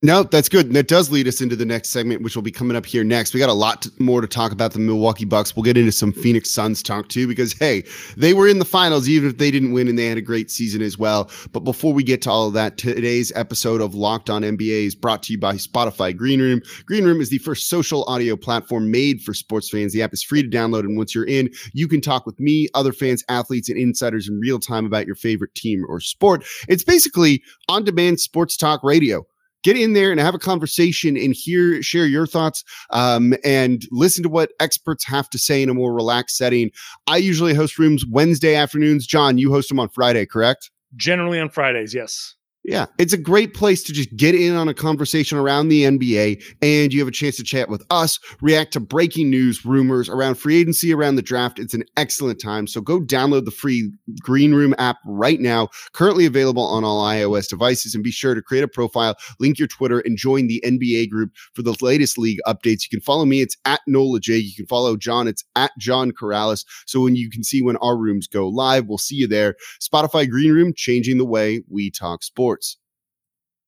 No, 0.01 0.23
that's 0.23 0.49
good. 0.49 0.67
And 0.67 0.75
that 0.75 0.87
does 0.87 1.09
lead 1.09 1.27
us 1.27 1.41
into 1.41 1.55
the 1.55 1.65
next 1.65 1.89
segment, 1.89 2.21
which 2.21 2.35
will 2.35 2.43
be 2.43 2.51
coming 2.51 2.77
up 2.77 2.85
here 2.85 3.03
next. 3.03 3.33
We 3.33 3.39
got 3.39 3.49
a 3.49 3.53
lot 3.53 3.87
more 3.97 4.21
to 4.21 4.27
talk 4.27 4.51
about 4.51 4.73
the 4.73 4.79
Milwaukee 4.79 5.25
Bucks. 5.25 5.55
We'll 5.55 5.63
get 5.63 5.77
into 5.77 5.91
some 5.91 6.11
Phoenix 6.11 6.51
Suns 6.51 6.83
talk 6.83 7.07
too, 7.07 7.27
because 7.27 7.53
hey, 7.53 7.83
they 8.15 8.33
were 8.33 8.47
in 8.47 8.59
the 8.59 8.65
finals, 8.65 9.09
even 9.09 9.29
if 9.29 9.37
they 9.37 9.49
didn't 9.49 9.71
win 9.71 9.87
and 9.87 9.97
they 9.97 10.05
had 10.05 10.17
a 10.17 10.21
great 10.21 10.51
season 10.51 10.81
as 10.83 10.97
well. 10.97 11.31
But 11.53 11.61
before 11.61 11.91
we 11.91 12.03
get 12.03 12.21
to 12.23 12.29
all 12.29 12.47
of 12.47 12.53
that, 12.53 12.77
today's 12.77 13.31
episode 13.35 13.81
of 13.81 13.95
Locked 13.95 14.29
On 14.29 14.43
NBA 14.43 14.85
is 14.85 14.95
brought 14.95 15.23
to 15.23 15.33
you 15.33 15.39
by 15.39 15.55
Spotify 15.55 16.15
Green 16.15 16.41
Room. 16.41 16.61
Green 16.85 17.05
Room 17.05 17.19
is 17.19 17.29
the 17.29 17.39
first 17.39 17.67
social 17.67 18.03
audio 18.03 18.35
platform 18.35 18.91
made 18.91 19.21
for 19.21 19.33
sports 19.33 19.69
fans. 19.69 19.93
The 19.93 20.03
app 20.03 20.13
is 20.13 20.21
free 20.21 20.43
to 20.43 20.49
download. 20.49 20.81
And 20.81 20.97
once 20.97 21.15
you're 21.15 21.25
in, 21.25 21.49
you 21.73 21.87
can 21.87 22.01
talk 22.01 22.27
with 22.27 22.39
me, 22.39 22.67
other 22.75 22.93
fans, 22.93 23.23
athletes, 23.27 23.69
and 23.69 23.79
insiders 23.79 24.27
in 24.27 24.39
real 24.39 24.59
time 24.59 24.85
about 24.85 25.07
your 25.07 25.15
favorite 25.15 25.55
team 25.55 25.83
or 25.87 25.99
sport. 25.99 26.43
It's 26.67 26.83
basically 26.83 27.41
on 27.69 27.85
demand 27.85 28.19
sports 28.19 28.55
talk 28.55 28.83
radio 28.83 29.25
get 29.65 29.75
in 29.75 29.93
there 29.93 30.11
and 30.11 30.19
have 30.19 30.35
a 30.35 30.39
conversation 30.39 31.17
and 31.17 31.33
hear 31.33 31.81
share 31.81 32.05
your 32.05 32.27
thoughts 32.27 32.63
um, 32.91 33.33
and 33.43 33.85
listen 33.91 34.21
to 34.21 34.29
what 34.29 34.51
experts 34.59 35.03
have 35.03 35.27
to 35.31 35.39
say 35.39 35.63
in 35.63 35.69
a 35.69 35.73
more 35.73 35.93
relaxed 35.93 36.37
setting. 36.37 36.69
I 37.07 37.17
usually 37.17 37.55
host 37.55 37.79
rooms 37.79 38.05
wednesday 38.05 38.55
afternoons. 38.55 39.07
John 39.07 39.37
you 39.39 39.51
host 39.51 39.67
them 39.67 39.79
on 39.79 39.89
friday 39.89 40.25
correct? 40.25 40.69
Generally 40.95 41.39
on 41.39 41.49
fridays 41.49 41.93
yes 41.93 42.35
yeah, 42.67 42.87
it's 42.97 43.13
a 43.13 43.17
great 43.17 43.53
place 43.53 43.83
to 43.83 43.93
just 43.93 44.15
get 44.15 44.33
in 44.33 44.55
on 44.55 44.67
a 44.67 44.73
conversation 44.73 45.37
around 45.37 45.67
the 45.67 45.83
NBA, 45.83 46.43
and 46.63 46.91
you 46.91 46.99
have 46.99 47.07
a 47.07 47.11
chance 47.11 47.37
to 47.37 47.43
chat 47.43 47.69
with 47.69 47.85
us, 47.91 48.19
react 48.41 48.73
to 48.73 48.79
breaking 48.79 49.29
news, 49.29 49.63
rumors 49.63 50.09
around 50.09 50.35
free 50.35 50.57
agency, 50.57 50.91
around 50.91 51.15
the 51.15 51.21
draft. 51.21 51.59
It's 51.59 51.75
an 51.75 51.83
excellent 51.95 52.41
time. 52.41 52.65
So 52.65 52.81
go 52.81 52.99
download 52.99 53.45
the 53.45 53.51
free 53.51 53.91
Green 54.19 54.55
Room 54.55 54.73
app 54.79 54.97
right 55.05 55.39
now, 55.39 55.69
currently 55.93 56.25
available 56.25 56.63
on 56.63 56.83
all 56.83 57.05
iOS 57.05 57.47
devices, 57.47 57.93
and 57.93 58.03
be 58.03 58.09
sure 58.09 58.33
to 58.33 58.41
create 58.41 58.63
a 58.63 58.67
profile, 58.67 59.15
link 59.39 59.59
your 59.59 59.67
Twitter, 59.67 59.99
and 59.99 60.17
join 60.17 60.47
the 60.47 60.63
NBA 60.65 61.11
group 61.11 61.33
for 61.53 61.61
the 61.61 61.75
latest 61.81 62.17
league 62.17 62.39
updates. 62.47 62.81
You 62.81 62.89
can 62.89 63.01
follow 63.01 63.25
me, 63.25 63.41
it's 63.41 63.57
at 63.65 63.81
Nola 63.85 64.19
J. 64.19 64.37
You 64.37 64.55
can 64.55 64.65
follow 64.65 64.97
John, 64.97 65.27
it's 65.27 65.43
at 65.55 65.69
John 65.77 66.11
Karalis. 66.11 66.65
So 66.87 67.01
when 67.01 67.15
you 67.15 67.29
can 67.29 67.43
see 67.43 67.61
when 67.61 67.77
our 67.77 67.95
rooms 67.95 68.25
go 68.25 68.47
live, 68.47 68.87
we'll 68.87 68.97
see 68.97 69.17
you 69.17 69.27
there. 69.27 69.53
Spotify 69.79 70.27
Green 70.27 70.51
Room, 70.51 70.73
changing 70.75 71.19
the 71.19 71.25
way 71.25 71.61
we 71.69 71.91
talk 71.91 72.23
sports. 72.23 72.54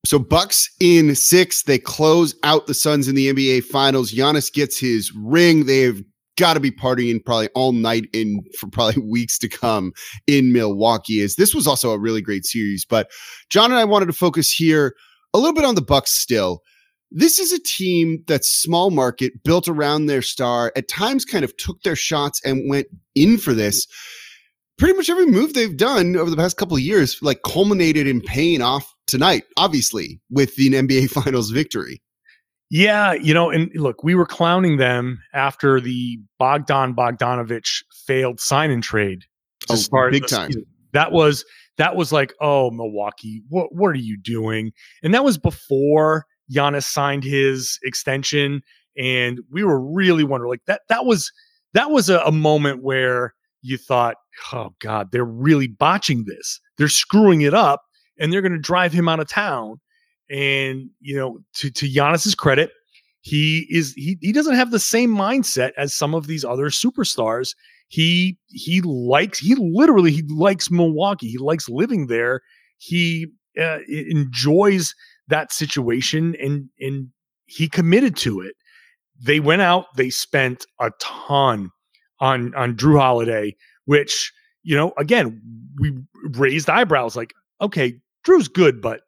So 0.06 0.18
Bucks 0.18 0.70
in 0.80 1.14
six, 1.14 1.64
they 1.64 1.78
close 1.78 2.34
out 2.42 2.66
the 2.66 2.74
Suns 2.74 3.08
in 3.08 3.14
the 3.14 3.32
NBA 3.32 3.64
Finals. 3.64 4.12
Giannis 4.12 4.52
gets 4.52 4.78
his 4.78 5.12
ring. 5.14 5.66
They've 5.66 6.02
got 6.38 6.54
to 6.54 6.60
be 6.60 6.70
partying 6.70 7.22
probably 7.24 7.48
all 7.48 7.72
night 7.72 8.06
in 8.12 8.40
for 8.58 8.68
probably 8.68 9.02
weeks 9.10 9.38
to 9.40 9.48
come 9.48 9.92
in 10.26 10.52
Milwaukee. 10.52 11.20
Is 11.20 11.36
this 11.36 11.54
was 11.54 11.66
also 11.66 11.90
a 11.90 11.98
really 11.98 12.22
great 12.22 12.46
series, 12.46 12.84
but 12.84 13.10
John 13.50 13.70
and 13.70 13.78
I 13.78 13.84
wanted 13.84 14.06
to 14.06 14.12
focus 14.12 14.52
here 14.52 14.94
a 15.34 15.38
little 15.38 15.54
bit 15.54 15.64
on 15.64 15.74
the 15.74 15.82
Bucks 15.82 16.12
still. 16.12 16.62
This 17.10 17.38
is 17.38 17.52
a 17.52 17.62
team 17.62 18.22
that's 18.26 18.50
small 18.50 18.90
market, 18.90 19.42
built 19.42 19.66
around 19.66 20.06
their 20.06 20.22
star. 20.22 20.72
At 20.76 20.88
times, 20.88 21.24
kind 21.24 21.44
of 21.44 21.56
took 21.56 21.82
their 21.82 21.96
shots 21.96 22.40
and 22.44 22.68
went 22.68 22.86
in 23.14 23.38
for 23.38 23.54
this 23.54 23.86
pretty 24.78 24.94
much 24.94 25.10
every 25.10 25.26
move 25.26 25.54
they've 25.54 25.76
done 25.76 26.16
over 26.16 26.30
the 26.30 26.36
past 26.36 26.56
couple 26.56 26.76
of 26.76 26.82
years, 26.82 27.18
like 27.20 27.42
culminated 27.42 28.06
in 28.06 28.20
paying 28.20 28.62
off 28.62 28.94
tonight, 29.06 29.44
obviously, 29.56 30.20
with 30.30 30.54
the 30.56 30.70
NBA 30.70 31.10
Finals 31.22 31.50
victory. 31.50 32.00
Yeah, 32.70 33.14
you 33.14 33.32
know, 33.32 33.50
and 33.50 33.70
look, 33.74 34.04
we 34.04 34.14
were 34.14 34.26
clowning 34.26 34.76
them 34.76 35.22
after 35.32 35.80
the 35.80 36.20
Bogdan 36.38 36.94
Bogdanovich 36.94 37.82
failed 38.06 38.40
sign 38.40 38.70
and 38.70 38.82
trade 38.82 39.24
to 39.66 39.72
oh, 39.72 39.76
start 39.76 40.12
big 40.12 40.26
time. 40.26 40.52
Season. 40.52 40.66
That 40.92 41.12
was 41.12 41.44
that 41.78 41.96
was 41.96 42.12
like, 42.12 42.34
oh, 42.40 42.70
Milwaukee, 42.70 43.42
what 43.48 43.74
what 43.74 43.88
are 43.88 43.94
you 43.94 44.18
doing? 44.18 44.72
And 45.02 45.14
that 45.14 45.24
was 45.24 45.38
before 45.38 46.26
Giannis 46.52 46.84
signed 46.84 47.24
his 47.24 47.78
extension, 47.82 48.60
and 48.98 49.40
we 49.50 49.64
were 49.64 49.80
really 49.80 50.24
wondering 50.24 50.50
like 50.50 50.64
that. 50.66 50.82
That 50.90 51.06
was 51.06 51.32
that 51.72 51.90
was 51.90 52.10
a, 52.10 52.18
a 52.20 52.32
moment 52.32 52.82
where 52.82 53.32
you 53.62 53.78
thought, 53.78 54.16
oh 54.52 54.74
God, 54.80 55.08
they're 55.12 55.24
really 55.24 55.68
botching 55.68 56.24
this. 56.26 56.60
They're 56.76 56.88
screwing 56.88 57.42
it 57.42 57.54
up 57.54 57.82
and 58.18 58.32
they're 58.32 58.42
going 58.42 58.52
to 58.52 58.58
drive 58.58 58.92
him 58.92 59.08
out 59.08 59.20
of 59.20 59.28
town. 59.28 59.80
And, 60.30 60.90
you 61.00 61.16
know, 61.16 61.38
to, 61.54 61.70
to 61.70 61.86
Giannis's 61.86 62.34
credit, 62.34 62.70
he 63.20 63.66
is 63.70 63.92
he 63.94 64.16
he 64.20 64.32
doesn't 64.32 64.54
have 64.54 64.70
the 64.70 64.78
same 64.78 65.10
mindset 65.10 65.72
as 65.76 65.94
some 65.94 66.14
of 66.14 66.26
these 66.26 66.44
other 66.44 66.66
superstars. 66.66 67.54
He 67.88 68.38
he 68.48 68.80
likes 68.82 69.38
he 69.38 69.54
literally 69.56 70.12
he 70.12 70.22
likes 70.28 70.70
Milwaukee. 70.70 71.28
He 71.28 71.38
likes 71.38 71.68
living 71.68 72.06
there. 72.06 72.42
He 72.78 73.26
uh, 73.60 73.78
enjoys 73.88 74.94
that 75.28 75.52
situation 75.52 76.36
and 76.40 76.68
and 76.78 77.08
he 77.46 77.68
committed 77.68 78.16
to 78.18 78.40
it. 78.40 78.54
They 79.20 79.40
went 79.40 79.62
out, 79.62 79.86
they 79.96 80.10
spent 80.10 80.64
a 80.80 80.90
ton 81.00 81.70
on 82.20 82.54
on 82.54 82.76
Jrue 82.76 82.98
Holiday, 82.98 83.56
which 83.84 84.32
you 84.62 84.76
know, 84.76 84.92
again, 84.98 85.40
we 85.78 85.92
raised 86.32 86.68
eyebrows. 86.68 87.16
Like, 87.16 87.32
okay, 87.60 88.00
Jrue's 88.26 88.48
good, 88.48 88.80
but 88.82 89.00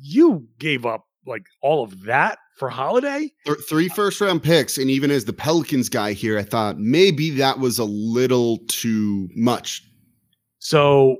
you 0.00 0.46
gave 0.58 0.86
up 0.86 1.04
like 1.26 1.46
all 1.62 1.82
of 1.82 2.04
that 2.04 2.38
for 2.58 2.68
Holiday. 2.68 3.30
Three 3.68 3.90
uh, 3.90 3.94
first 3.94 4.20
round 4.20 4.42
picks, 4.42 4.78
and 4.78 4.90
even 4.90 5.10
as 5.10 5.24
the 5.24 5.32
Pelicans 5.32 5.88
guy 5.88 6.12
here, 6.12 6.38
I 6.38 6.42
thought 6.42 6.78
maybe 6.78 7.30
that 7.30 7.58
was 7.58 7.78
a 7.78 7.84
little 7.84 8.58
too 8.68 9.28
much. 9.34 9.82
So 10.58 11.16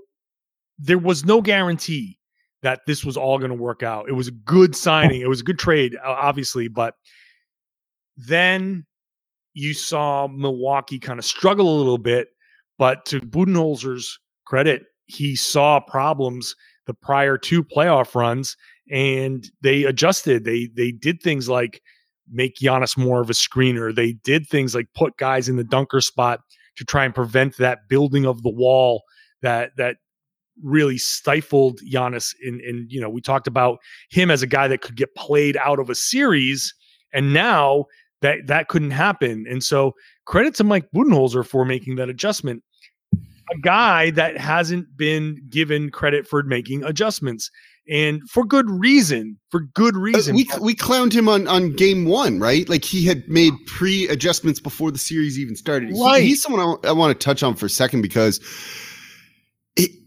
there 0.78 0.98
was 0.98 1.24
no 1.24 1.42
guarantee 1.42 2.18
that 2.62 2.80
this 2.86 3.04
was 3.04 3.16
all 3.16 3.38
going 3.38 3.50
to 3.50 3.56
work 3.56 3.82
out. 3.82 4.08
It 4.08 4.12
was 4.12 4.28
a 4.28 4.32
good 4.32 4.74
signing. 4.74 5.20
It 5.20 5.28
was 5.28 5.40
a 5.40 5.44
good 5.44 5.58
trade, 5.58 5.96
obviously, 6.02 6.68
but 6.68 6.94
then 8.16 8.86
you 9.54 9.72
saw 9.72 10.26
Milwaukee 10.26 10.98
kind 10.98 11.18
of 11.18 11.24
struggle 11.24 11.74
a 11.74 11.78
little 11.78 11.98
bit, 11.98 12.28
but 12.78 13.06
to 13.06 13.20
Budenholzer's 13.20 14.18
credit, 14.44 14.82
he 15.06 15.36
saw 15.36 15.80
problems 15.80 16.54
the 16.86 16.94
prior 16.94 17.38
two 17.38 17.64
playoff 17.64 18.14
runs 18.14 18.56
and 18.90 19.48
they 19.62 19.84
adjusted. 19.84 20.44
They 20.44 20.68
they 20.74 20.92
did 20.92 21.22
things 21.22 21.48
like 21.48 21.80
make 22.30 22.56
Giannis 22.56 22.96
more 22.96 23.20
of 23.20 23.30
a 23.30 23.34
screener. 23.34 23.94
They 23.94 24.12
did 24.24 24.46
things 24.48 24.74
like 24.74 24.88
put 24.94 25.16
guys 25.16 25.48
in 25.48 25.56
the 25.56 25.64
dunker 25.64 26.00
spot 26.00 26.40
to 26.76 26.84
try 26.84 27.04
and 27.04 27.14
prevent 27.14 27.56
that 27.58 27.88
building 27.88 28.26
of 28.26 28.42
the 28.42 28.50
wall 28.50 29.02
that 29.42 29.70
that 29.76 29.96
really 30.62 30.98
stifled 30.98 31.80
Giannis 31.80 32.34
in 32.42 32.60
in 32.60 32.86
you 32.90 33.00
know 33.00 33.08
we 33.08 33.20
talked 33.20 33.46
about 33.46 33.78
him 34.10 34.30
as 34.30 34.42
a 34.42 34.46
guy 34.46 34.68
that 34.68 34.82
could 34.82 34.96
get 34.96 35.14
played 35.14 35.56
out 35.56 35.78
of 35.78 35.90
a 35.90 35.94
series 35.94 36.74
and 37.12 37.32
now 37.32 37.86
that 38.24 38.46
that 38.46 38.68
couldn't 38.68 38.92
happen. 38.92 39.44
And 39.48 39.62
so 39.62 39.92
credit 40.24 40.54
to 40.56 40.64
Mike 40.64 40.86
Budenholzer 40.96 41.46
for 41.46 41.64
making 41.64 41.96
that 41.96 42.08
adjustment. 42.08 42.62
A 43.14 43.58
guy 43.60 44.10
that 44.12 44.38
hasn't 44.38 44.86
been 44.96 45.36
given 45.50 45.90
credit 45.90 46.26
for 46.26 46.42
making 46.42 46.82
adjustments 46.82 47.50
and 47.86 48.22
for 48.30 48.42
good 48.42 48.70
reason. 48.70 49.38
For 49.50 49.60
good 49.74 49.94
uh, 49.94 50.00
reason. 50.00 50.34
Uh, 50.34 50.36
we 50.36 50.48
we 50.60 50.74
clowned 50.74 51.12
him 51.12 51.28
on 51.28 51.46
on 51.46 51.72
game 51.72 52.06
one, 52.06 52.40
right? 52.40 52.66
Like 52.66 52.84
he 52.84 53.04
had 53.04 53.28
made 53.28 53.52
pre 53.66 54.08
adjustments 54.08 54.58
before 54.58 54.90
the 54.90 54.98
series 54.98 55.38
even 55.38 55.56
started. 55.56 55.94
Right. 55.94 56.22
He, 56.22 56.28
he's 56.28 56.42
someone 56.42 56.78
I, 56.82 56.88
I 56.88 56.92
want 56.92 57.18
to 57.18 57.22
touch 57.22 57.42
on 57.42 57.54
for 57.54 57.66
a 57.66 57.70
second 57.70 58.00
because 58.00 58.40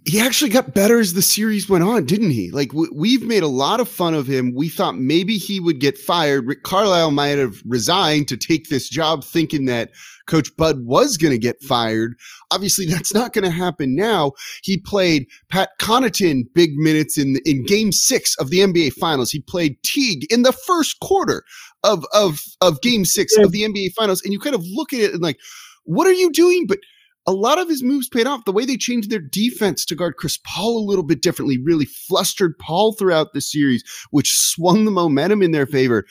he 0.07 0.21
actually 0.21 0.49
got 0.49 0.73
better 0.73 0.99
as 0.99 1.13
the 1.13 1.21
series 1.21 1.67
went 1.67 1.83
on, 1.83 2.05
didn't 2.05 2.31
he? 2.31 2.49
Like 2.49 2.69
w- 2.69 2.91
we've 2.95 3.23
made 3.23 3.43
a 3.43 3.47
lot 3.47 3.81
of 3.81 3.89
fun 3.89 4.13
of 4.13 4.25
him. 4.25 4.53
We 4.55 4.69
thought 4.69 4.97
maybe 4.97 5.37
he 5.37 5.59
would 5.59 5.81
get 5.81 5.97
fired. 5.97 6.47
Rick 6.47 6.63
Carlisle 6.63 7.11
might 7.11 7.37
have 7.37 7.61
resigned 7.65 8.29
to 8.29 8.37
take 8.37 8.69
this 8.69 8.87
job, 8.87 9.25
thinking 9.25 9.65
that 9.65 9.91
Coach 10.25 10.55
Bud 10.55 10.85
was 10.85 11.17
going 11.17 11.33
to 11.33 11.37
get 11.37 11.61
fired. 11.61 12.15
Obviously, 12.51 12.85
that's 12.85 13.13
not 13.13 13.33
going 13.33 13.43
to 13.43 13.51
happen 13.51 13.97
now. 13.97 14.31
He 14.63 14.77
played 14.77 15.27
Pat 15.49 15.71
Connaughton 15.77 16.43
big 16.53 16.77
minutes 16.77 17.17
in 17.17 17.35
in 17.43 17.65
Game 17.65 17.91
Six 17.91 18.33
of 18.37 18.49
the 18.49 18.59
NBA 18.59 18.93
Finals. 18.93 19.29
He 19.29 19.41
played 19.41 19.75
Teague 19.83 20.25
in 20.31 20.43
the 20.43 20.53
first 20.53 21.01
quarter 21.01 21.43
of 21.83 22.05
of 22.13 22.41
of 22.61 22.81
Game 22.81 23.03
Six 23.03 23.35
of 23.35 23.51
the 23.51 23.63
NBA 23.63 23.91
Finals, 23.91 24.21
and 24.21 24.31
you 24.31 24.39
kind 24.39 24.55
of 24.55 24.63
look 24.71 24.93
at 24.93 25.01
it 25.01 25.11
and 25.11 25.21
like, 25.21 25.39
what 25.83 26.07
are 26.07 26.13
you 26.13 26.31
doing? 26.31 26.65
But 26.65 26.79
a 27.27 27.34
lot 27.34 27.60
of 27.60 27.67
his 27.67 27.84
moves 27.84 28.07
paid 28.07 28.25
off. 28.25 28.46
The 28.46 28.53
way 28.53 28.65
they 28.65 28.77
changed 28.77 29.10
their 29.10 29.19
defense 29.19 29.86
to 29.86 29.96
guard 29.96 30.15
Chris 30.15 30.39
Paul 30.43 30.77
a 30.77 30.88
little 30.88 31.03
bit 31.03 31.22
differently 31.22 31.57
really 31.62 31.86
flustered 31.86 32.57
Paul 32.57 32.93
throughout 32.93 33.34
the 33.34 33.41
series, 33.41 33.84
which 34.12 34.34
swung 34.34 34.86
the 34.86 34.91
momentum 34.91 35.43
in 35.43 35.51
their 35.51 35.67
favor. 35.67 36.05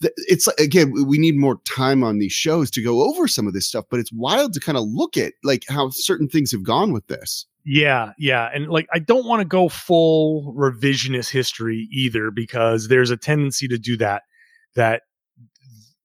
It's 0.00 0.46
again, 0.58 0.92
we 1.06 1.18
need 1.18 1.36
more 1.36 1.60
time 1.66 2.04
on 2.04 2.18
these 2.18 2.32
shows 2.32 2.70
to 2.72 2.82
go 2.82 3.02
over 3.02 3.26
some 3.26 3.46
of 3.46 3.52
this 3.52 3.66
stuff, 3.66 3.84
but 3.90 4.00
it's 4.00 4.12
wild 4.12 4.52
to 4.54 4.60
kind 4.60 4.78
of 4.78 4.84
look 4.86 5.16
at 5.16 5.32
like 5.42 5.64
how 5.68 5.90
certain 5.90 6.28
things 6.28 6.52
have 6.52 6.62
gone 6.62 6.92
with 6.92 7.06
this. 7.08 7.46
Yeah, 7.66 8.12
yeah. 8.18 8.48
And 8.54 8.68
like 8.68 8.86
I 8.94 8.98
don't 8.98 9.26
want 9.26 9.40
to 9.40 9.44
go 9.44 9.68
full 9.68 10.54
revisionist 10.56 11.30
history 11.30 11.88
either 11.92 12.30
because 12.30 12.88
there's 12.88 13.10
a 13.10 13.16
tendency 13.16 13.68
to 13.68 13.76
do 13.76 13.98
that 13.98 14.22
that 14.74 15.02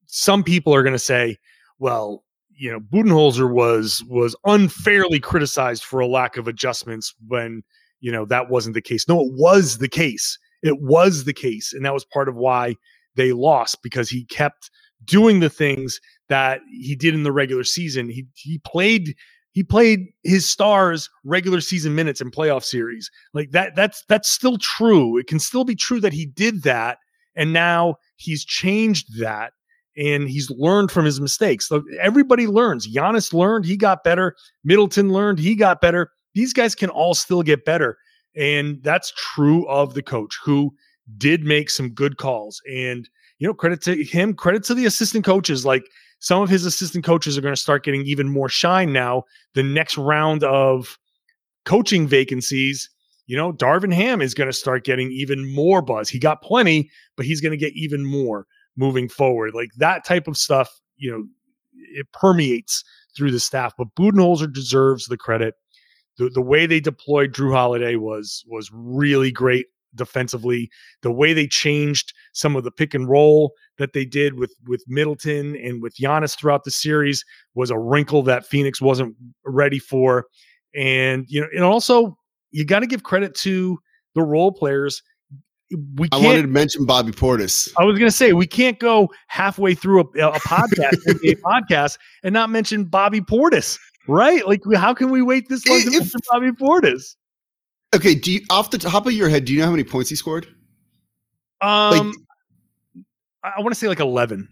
some 0.08 0.44
people 0.44 0.76
are 0.76 0.84
going 0.84 0.94
to 0.94 1.00
say, 1.00 1.38
well, 1.80 2.25
you 2.58 2.72
know, 2.72 2.80
Budenholzer 2.80 3.52
was 3.52 4.04
was 4.08 4.36
unfairly 4.46 5.20
criticized 5.20 5.84
for 5.84 6.00
a 6.00 6.08
lack 6.08 6.38
of 6.38 6.48
adjustments 6.48 7.14
when 7.28 7.64
you 8.00 8.12
know 8.12 8.26
that 8.26 8.50
wasn't 8.50 8.76
the 8.76 8.82
case. 8.82 9.08
No, 9.08 9.22
it 9.22 9.34
was 9.34 9.78
the 9.78 9.90
case. 9.90 10.38
It 10.64 10.82
was 10.82 11.26
the 11.26 11.34
case, 11.34 11.74
and 11.74 11.86
that 11.86 11.94
was 11.94 12.06
part 12.06 12.30
of 12.30 12.36
why 12.36 12.76
they 13.16 13.32
lost 13.32 13.82
because 13.84 14.10
he 14.10 14.26
kept 14.26 14.72
doing 15.04 15.40
the 15.40 15.50
things 15.50 16.00
that 16.28 16.62
he 16.72 16.96
did 16.96 17.14
in 17.14 17.24
the 17.24 17.32
regular 17.32 17.64
season. 17.64 18.10
He 18.10 18.26
he 18.36 18.60
played 18.60 19.16
he 19.52 19.64
played 19.64 20.08
his 20.24 20.50
stars 20.50 21.10
regular 21.24 21.62
season 21.62 21.96
minutes 21.96 22.22
in 22.22 22.32
playoff 22.32 22.64
series. 22.64 23.10
Like 23.34 23.52
that 23.52 23.76
that's 23.76 24.04
that's 24.08 24.30
still 24.30 24.58
true. 24.58 25.18
It 25.18 25.28
can 25.28 25.40
still 25.40 25.64
be 25.64 25.76
true 25.76 26.00
that 26.02 26.14
he 26.14 26.26
did 26.26 26.64
that 26.64 26.98
and 27.36 27.54
now 27.54 27.96
he's 28.16 28.46
changed 28.46 29.20
that 29.20 29.54
and 29.98 30.30
he's 30.30 30.50
learned 30.52 30.92
from 30.92 31.06
his 31.06 31.22
mistakes. 31.22 31.70
Everybody 32.00 32.48
learns. 32.48 32.92
Giannis 32.94 33.34
learned, 33.34 33.66
he 33.66 33.78
got 33.78 34.04
better. 34.04 34.36
Middleton 34.64 35.12
learned, 35.12 35.40
he 35.40 35.56
got 35.56 35.82
better. 35.82 36.12
These 36.34 36.54
guys 36.54 36.76
can 36.76 36.90
all 36.90 37.14
still 37.14 37.44
get 37.44 37.66
better. 37.66 37.98
And 38.36 38.84
that's 38.84 39.14
true 39.16 39.68
of 39.70 39.94
the 39.94 40.04
coach 40.04 40.38
who 40.44 40.74
did 41.18 41.44
make 41.44 41.70
some 41.70 41.90
good 41.90 42.18
calls. 42.18 42.62
And, 42.70 43.08
you 43.40 43.48
know, 43.48 43.54
credit 43.54 43.82
to 43.84 44.04
him, 44.04 44.34
credit 44.34 44.64
to 44.66 44.74
the 44.74 44.86
assistant 44.86 45.24
coaches. 45.24 45.66
Like 45.66 45.86
some 46.20 46.42
of 46.42 46.50
his 46.50 46.66
assistant 46.66 47.06
coaches 47.06 47.38
are 47.38 47.42
going 47.42 47.56
to 47.56 47.62
start 47.62 47.86
getting 47.86 48.06
even 48.06 48.30
more 48.30 48.50
shine 48.50 48.92
now. 48.92 49.24
The 49.54 49.64
next 49.64 49.98
round 49.98 50.44
of 50.44 50.98
coaching 51.64 52.08
vacancies, 52.08 52.90
you 53.28 53.38
know, 53.38 53.54
Darvin 53.54 53.94
Ham 53.94 54.22
is 54.22 54.34
going 54.34 54.50
to 54.50 54.54
start 54.54 54.84
getting 54.84 55.12
even 55.12 55.54
more 55.54 55.82
buzz. 55.82 56.10
He 56.10 56.20
got 56.20 56.42
plenty, 56.42 56.90
but 57.16 57.26
he's 57.26 57.40
going 57.40 57.52
to 57.52 57.58
get 57.58 57.74
even 57.74 58.06
more 58.06 58.46
moving 58.78 59.10
forward. 59.10 59.54
Like 59.54 59.70
that 59.78 60.06
type 60.06 60.28
of 60.28 60.38
stuff, 60.38 60.70
you 60.98 61.12
know, 61.12 61.26
it 61.74 62.12
permeates 62.14 62.84
through 63.16 63.32
the 63.32 63.40
staff. 63.40 63.74
But 63.78 63.96
Budenholzer 63.96 64.52
deserves 64.52 65.06
the 65.06 65.18
credit. 65.18 65.56
The, 66.18 66.30
the 66.30 66.42
way 66.42 66.66
they 66.66 66.80
deployed 66.80 67.34
Jrue 67.34 67.54
Holiday 67.54 67.96
was 67.96 68.44
was 68.48 68.70
really 68.74 69.32
great 69.32 69.68
defensively. 69.96 70.70
The 71.02 71.12
way 71.12 71.34
they 71.34 71.48
changed 71.48 72.14
some 72.34 72.56
of 72.56 72.64
the 72.64 72.72
pick 72.72 72.94
and 72.94 73.08
roll 73.08 73.54
that 73.78 73.94
they 73.94 74.06
did 74.06 74.36
with 74.36 74.54
with 74.68 74.84
Middleton 74.88 75.56
and 75.58 75.82
with 75.82 75.96
Giannis 75.96 76.38
throughout 76.38 76.64
the 76.64 76.72
series 76.72 77.24
was 77.54 77.70
a 77.70 77.80
wrinkle 77.80 78.24
that 78.24 78.46
Phoenix 78.46 78.82
wasn't 78.82 79.16
ready 79.46 79.80
for. 79.80 80.26
And 80.76 81.26
you 81.28 81.42
know, 81.42 81.48
and 81.54 81.64
also 81.64 82.18
you 82.52 82.66
got 82.66 82.80
to 82.80 82.88
give 82.88 83.04
credit 83.04 83.36
to 83.36 83.78
the 84.14 84.22
role 84.22 84.52
players 84.52 85.02
we 85.96 86.08
I 86.12 86.18
wanted 86.18 86.44
to 86.44 86.48
mention 86.48 86.86
Bobby 86.86 87.12
Portis. 87.12 87.72
I 87.78 87.84
was 87.84 87.98
going 87.98 88.10
to 88.10 88.16
say 88.16 88.34
we 88.34 88.48
can't 88.48 88.80
go 88.80 89.10
halfway 89.28 89.74
through 89.74 90.02
a, 90.02 90.28
a 90.28 90.40
podcast, 90.40 90.98
a 91.08 91.36
podcast, 91.36 91.98
and 92.24 92.34
not 92.34 92.50
mention 92.50 92.86
Bobby 92.86 93.22
Portis, 93.22 93.80
right? 94.08 94.48
Like, 94.48 94.62
how 94.76 94.94
can 94.94 95.10
we 95.10 95.22
wait 95.22 95.50
this 95.50 95.68
long 95.68 95.80
if, 95.80 95.86
to 95.86 95.92
mention 95.92 96.20
Bobby 96.32 96.52
Portis? 96.52 97.16
Okay, 97.96 98.14
do 98.14 98.32
you, 98.32 98.42
off 98.50 98.72
the 98.72 98.78
top 98.78 99.06
of 99.06 99.14
your 99.14 99.30
head, 99.30 99.46
do 99.46 99.54
you 99.54 99.60
know 99.60 99.66
how 99.66 99.72
many 99.72 99.84
points 99.84 100.10
he 100.10 100.16
scored? 100.16 100.48
Um, 101.62 102.14
like, 102.14 102.16
I 103.44 103.62
want 103.62 103.74
to 103.74 103.80
say 103.80 103.88
like 103.88 104.00
eleven. 104.00 104.50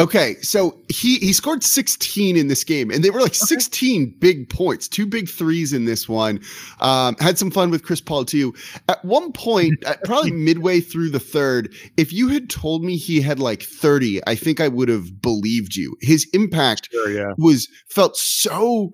Okay, 0.00 0.36
so 0.42 0.78
he 0.88 1.18
he 1.18 1.32
scored 1.32 1.64
16 1.64 2.36
in 2.36 2.46
this 2.46 2.62
game, 2.62 2.88
and 2.90 3.02
they 3.02 3.10
were 3.10 3.20
like 3.20 3.30
okay. 3.30 3.46
16 3.46 4.14
big 4.20 4.48
points, 4.48 4.86
two 4.86 5.06
big 5.06 5.28
threes 5.28 5.72
in 5.72 5.86
this 5.86 6.08
one. 6.08 6.40
Um, 6.78 7.16
had 7.18 7.36
some 7.36 7.50
fun 7.50 7.70
with 7.70 7.82
Chris 7.82 8.00
Paul 8.00 8.24
too. 8.24 8.54
At 8.88 9.04
one 9.04 9.32
point, 9.32 9.74
at 9.86 10.04
probably 10.04 10.30
midway 10.30 10.80
through 10.80 11.10
the 11.10 11.18
third, 11.18 11.74
if 11.96 12.12
you 12.12 12.28
had 12.28 12.48
told 12.48 12.84
me 12.84 12.96
he 12.96 13.20
had 13.20 13.40
like 13.40 13.64
30, 13.64 14.20
I 14.28 14.36
think 14.36 14.60
I 14.60 14.68
would 14.68 14.88
have 14.88 15.20
believed 15.20 15.74
you. 15.74 15.96
His 16.00 16.28
impact 16.32 16.88
sure, 16.92 17.10
yeah. 17.10 17.32
was 17.36 17.66
felt 17.90 18.16
so 18.16 18.90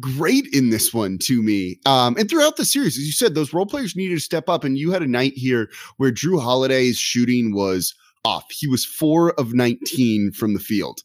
great 0.00 0.48
in 0.52 0.70
this 0.70 0.92
one 0.92 1.18
to 1.18 1.40
me. 1.40 1.78
Um, 1.86 2.16
and 2.18 2.28
throughout 2.28 2.56
the 2.56 2.64
series, 2.64 2.98
as 2.98 3.06
you 3.06 3.12
said, 3.12 3.36
those 3.36 3.52
role 3.52 3.66
players 3.66 3.94
needed 3.94 4.16
to 4.16 4.20
step 4.20 4.48
up, 4.48 4.64
and 4.64 4.76
you 4.76 4.90
had 4.90 5.02
a 5.02 5.06
night 5.06 5.34
here 5.36 5.70
where 5.98 6.10
Jrue 6.10 6.42
Holiday's 6.42 6.98
shooting 6.98 7.54
was 7.54 7.94
off. 8.24 8.44
He 8.50 8.66
was 8.66 8.84
four 8.84 9.32
of 9.32 9.54
19 9.54 10.32
from 10.32 10.54
the 10.54 10.60
field. 10.60 11.00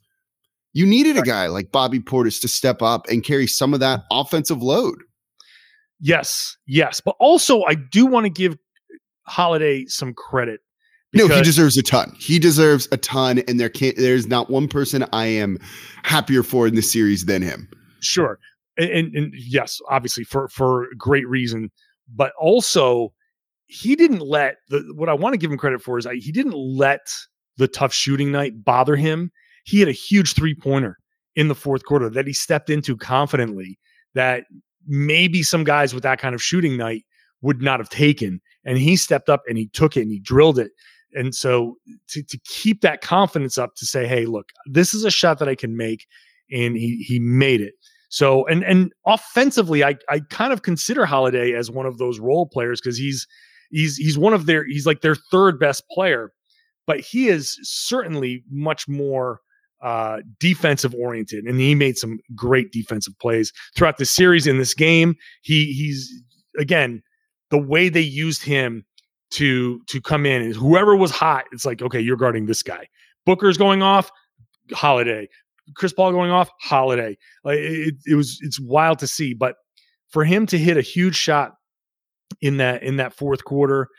You 0.73 0.85
needed 0.85 1.17
a 1.17 1.21
guy 1.21 1.47
like 1.47 1.71
Bobby 1.71 1.99
Portis 1.99 2.39
to 2.41 2.47
step 2.47 2.81
up 2.81 3.07
and 3.09 3.23
carry 3.23 3.47
some 3.47 3.73
of 3.73 3.79
that 3.79 4.01
mm-hmm. 4.01 4.19
offensive 4.19 4.61
load. 4.61 4.99
Yes, 5.99 6.55
yes. 6.67 7.01
But 7.01 7.15
also, 7.19 7.63
I 7.63 7.73
do 7.73 8.05
want 8.05 8.25
to 8.25 8.29
give 8.29 8.57
Holiday 9.23 9.85
some 9.85 10.13
credit. 10.13 10.59
No, 11.13 11.27
he 11.27 11.41
deserves 11.41 11.77
a 11.77 11.81
ton. 11.81 12.15
He 12.19 12.37
deserves 12.37 12.87
a 12.91 12.97
ton, 12.97 13.39
and 13.47 13.59
there 13.59 13.69
can't. 13.69 13.95
There's 13.97 14.27
not 14.27 14.49
one 14.49 14.67
person 14.67 15.05
I 15.13 15.25
am 15.25 15.57
happier 16.03 16.43
for 16.43 16.67
in 16.67 16.75
this 16.75 16.91
series 16.91 17.25
than 17.25 17.41
him. 17.41 17.67
Sure, 18.01 18.37
and, 18.77 18.89
and, 18.89 19.15
and 19.15 19.33
yes, 19.35 19.79
obviously 19.89 20.25
for 20.25 20.47
for 20.49 20.87
great 20.97 21.27
reason, 21.27 21.71
but 22.13 22.33
also 22.39 23.13
he 23.67 23.95
didn't 23.95 24.21
let 24.21 24.57
the 24.69 24.91
what 24.95 25.09
I 25.09 25.13
want 25.13 25.33
to 25.33 25.37
give 25.37 25.51
him 25.51 25.57
credit 25.57 25.81
for 25.81 25.97
is 25.97 26.05
I, 26.05 26.15
he 26.15 26.31
didn't 26.31 26.55
let 26.55 27.07
the 27.57 27.67
tough 27.67 27.93
shooting 27.93 28.31
night 28.31 28.63
bother 28.63 28.95
him. 28.95 29.31
He 29.65 29.79
had 29.79 29.89
a 29.89 29.93
huge 29.93 30.33
three 30.33 30.55
pointer 30.55 30.97
in 31.35 31.49
the 31.49 31.55
fourth 31.55 31.83
quarter 31.83 32.09
that 32.09 32.25
he 32.25 32.33
stepped 32.33 32.69
into 32.69 32.95
confidently 32.95 33.77
that 34.15 34.45
maybe 34.87 35.43
some 35.43 35.63
guys 35.63 35.93
with 35.93 36.03
that 36.03 36.19
kind 36.19 36.33
of 36.33 36.41
shooting 36.41 36.77
night 36.77 37.05
would 37.41 37.61
not 37.61 37.79
have 37.79 37.89
taken. 37.89 38.41
And 38.65 38.77
he 38.77 38.95
stepped 38.95 39.29
up 39.29 39.43
and 39.47 39.57
he 39.57 39.67
took 39.67 39.97
it 39.97 40.01
and 40.01 40.11
he 40.11 40.19
drilled 40.19 40.57
it. 40.57 40.71
And 41.13 41.35
so 41.35 41.75
to, 42.09 42.23
to 42.23 42.39
keep 42.45 42.81
that 42.81 43.01
confidence 43.01 43.57
up 43.57 43.75
to 43.75 43.85
say, 43.85 44.07
hey, 44.07 44.25
look, 44.25 44.49
this 44.65 44.93
is 44.93 45.03
a 45.03 45.11
shot 45.11 45.39
that 45.39 45.49
I 45.49 45.55
can 45.55 45.75
make. 45.75 46.05
And 46.51 46.77
he 46.77 47.03
he 47.05 47.19
made 47.19 47.59
it. 47.59 47.73
So 48.09 48.47
and 48.47 48.63
and 48.63 48.93
offensively, 49.05 49.83
I 49.83 49.95
I 50.09 50.21
kind 50.29 50.53
of 50.53 50.61
consider 50.61 51.05
Holiday 51.05 51.53
as 51.53 51.69
one 51.69 51.85
of 51.85 51.97
those 51.97 52.19
role 52.19 52.45
players 52.45 52.79
because 52.79 52.97
he's 52.97 53.27
he's 53.69 53.97
he's 53.97 54.17
one 54.17 54.33
of 54.33 54.45
their 54.45 54.65
he's 54.65 54.85
like 54.85 55.01
their 55.01 55.15
third 55.15 55.59
best 55.59 55.83
player, 55.89 56.31
but 56.85 56.99
he 56.99 57.27
is 57.27 57.57
certainly 57.61 58.43
much 58.49 58.87
more 58.87 59.41
uh, 59.81 60.19
defensive 60.39 60.93
oriented, 60.95 61.45
and 61.45 61.59
he 61.59 61.75
made 61.75 61.97
some 61.97 62.19
great 62.35 62.71
defensive 62.71 63.13
plays 63.19 63.51
throughout 63.75 63.97
the 63.97 64.05
series. 64.05 64.47
In 64.47 64.57
this 64.57 64.73
game, 64.73 65.15
he 65.41 65.73
he's 65.73 66.11
again 66.57 67.01
the 67.49 67.57
way 67.57 67.89
they 67.89 68.01
used 68.01 68.43
him 68.43 68.85
to 69.31 69.81
to 69.87 70.01
come 70.01 70.25
in 70.25 70.41
is 70.41 70.55
whoever 70.55 70.95
was 70.95 71.11
hot. 71.11 71.45
It's 71.51 71.65
like 71.65 71.81
okay, 71.81 71.99
you're 71.99 72.17
guarding 72.17 72.45
this 72.45 72.63
guy. 72.63 72.87
Booker's 73.25 73.57
going 73.57 73.81
off, 73.81 74.09
Holiday. 74.71 75.27
Chris 75.75 75.91
Paul 75.91 76.11
going 76.11 76.31
off, 76.31 76.49
Holiday. 76.61 77.17
Like 77.43 77.59
it, 77.59 77.95
it 78.05 78.15
was 78.15 78.39
it's 78.41 78.59
wild 78.59 78.99
to 78.99 79.07
see, 79.07 79.33
but 79.33 79.55
for 80.09 80.23
him 80.23 80.45
to 80.47 80.57
hit 80.57 80.77
a 80.77 80.81
huge 80.81 81.15
shot 81.15 81.56
in 82.41 82.57
that 82.57 82.83
in 82.83 82.97
that 82.97 83.13
fourth 83.13 83.43
quarter. 83.43 83.89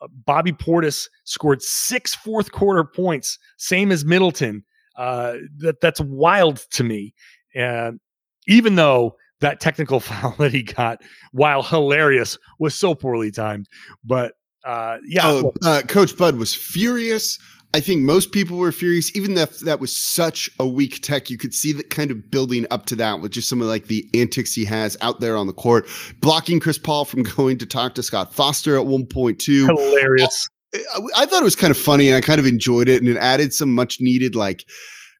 Uh, 0.00 0.08
Bobby 0.26 0.52
Portis 0.52 1.08
scored 1.24 1.62
six 1.62 2.14
fourth 2.14 2.52
quarter 2.52 2.84
points, 2.84 3.38
same 3.56 3.90
as 3.90 4.04
Middleton. 4.04 4.64
Uh, 4.96 5.34
that 5.58 5.80
that's 5.80 6.00
wild 6.00 6.58
to 6.72 6.84
me. 6.84 7.14
And 7.54 8.00
even 8.46 8.74
though 8.74 9.16
that 9.40 9.60
technical 9.60 10.00
foul 10.00 10.34
that 10.38 10.52
he 10.52 10.62
got, 10.62 11.02
while 11.32 11.62
hilarious, 11.62 12.38
was 12.58 12.74
so 12.74 12.94
poorly 12.94 13.30
timed, 13.30 13.68
but 14.04 14.34
uh, 14.64 14.98
yeah, 15.06 15.26
oh, 15.26 15.52
uh, 15.64 15.82
Coach 15.86 16.16
Bud 16.16 16.36
was 16.36 16.54
furious. 16.54 17.38
I 17.74 17.80
think 17.80 18.00
most 18.02 18.32
people 18.32 18.56
were 18.56 18.72
furious, 18.72 19.14
even 19.14 19.36
if 19.36 19.60
that 19.60 19.78
was 19.78 19.94
such 19.94 20.50
a 20.58 20.66
weak 20.66 21.02
tech. 21.02 21.28
You 21.28 21.36
could 21.36 21.52
see 21.52 21.72
that 21.74 21.90
kind 21.90 22.10
of 22.10 22.30
building 22.30 22.66
up 22.70 22.86
to 22.86 22.96
that 22.96 23.20
with 23.20 23.32
just 23.32 23.48
some 23.48 23.60
of 23.60 23.68
like 23.68 23.88
the 23.88 24.08
antics 24.14 24.54
he 24.54 24.64
has 24.64 24.96
out 25.02 25.20
there 25.20 25.36
on 25.36 25.46
the 25.46 25.52
court, 25.52 25.86
blocking 26.20 26.60
Chris 26.60 26.78
Paul 26.78 27.04
from 27.04 27.22
going 27.36 27.58
to 27.58 27.66
talk 27.66 27.94
to 27.96 28.02
Scott 28.02 28.32
Foster 28.32 28.76
at 28.76 28.86
one 28.86 29.04
point 29.04 29.38
too. 29.38 29.66
Hilarious. 29.66 30.48
I, 30.74 30.78
I 31.16 31.26
thought 31.26 31.42
it 31.42 31.44
was 31.44 31.56
kind 31.56 31.70
of 31.70 31.78
funny 31.78 32.08
and 32.08 32.16
I 32.16 32.20
kind 32.20 32.40
of 32.40 32.46
enjoyed 32.46 32.88
it 32.88 33.02
and 33.02 33.08
it 33.08 33.16
added 33.18 33.52
some 33.52 33.74
much 33.74 33.98
needed 34.00 34.34
like 34.34 34.64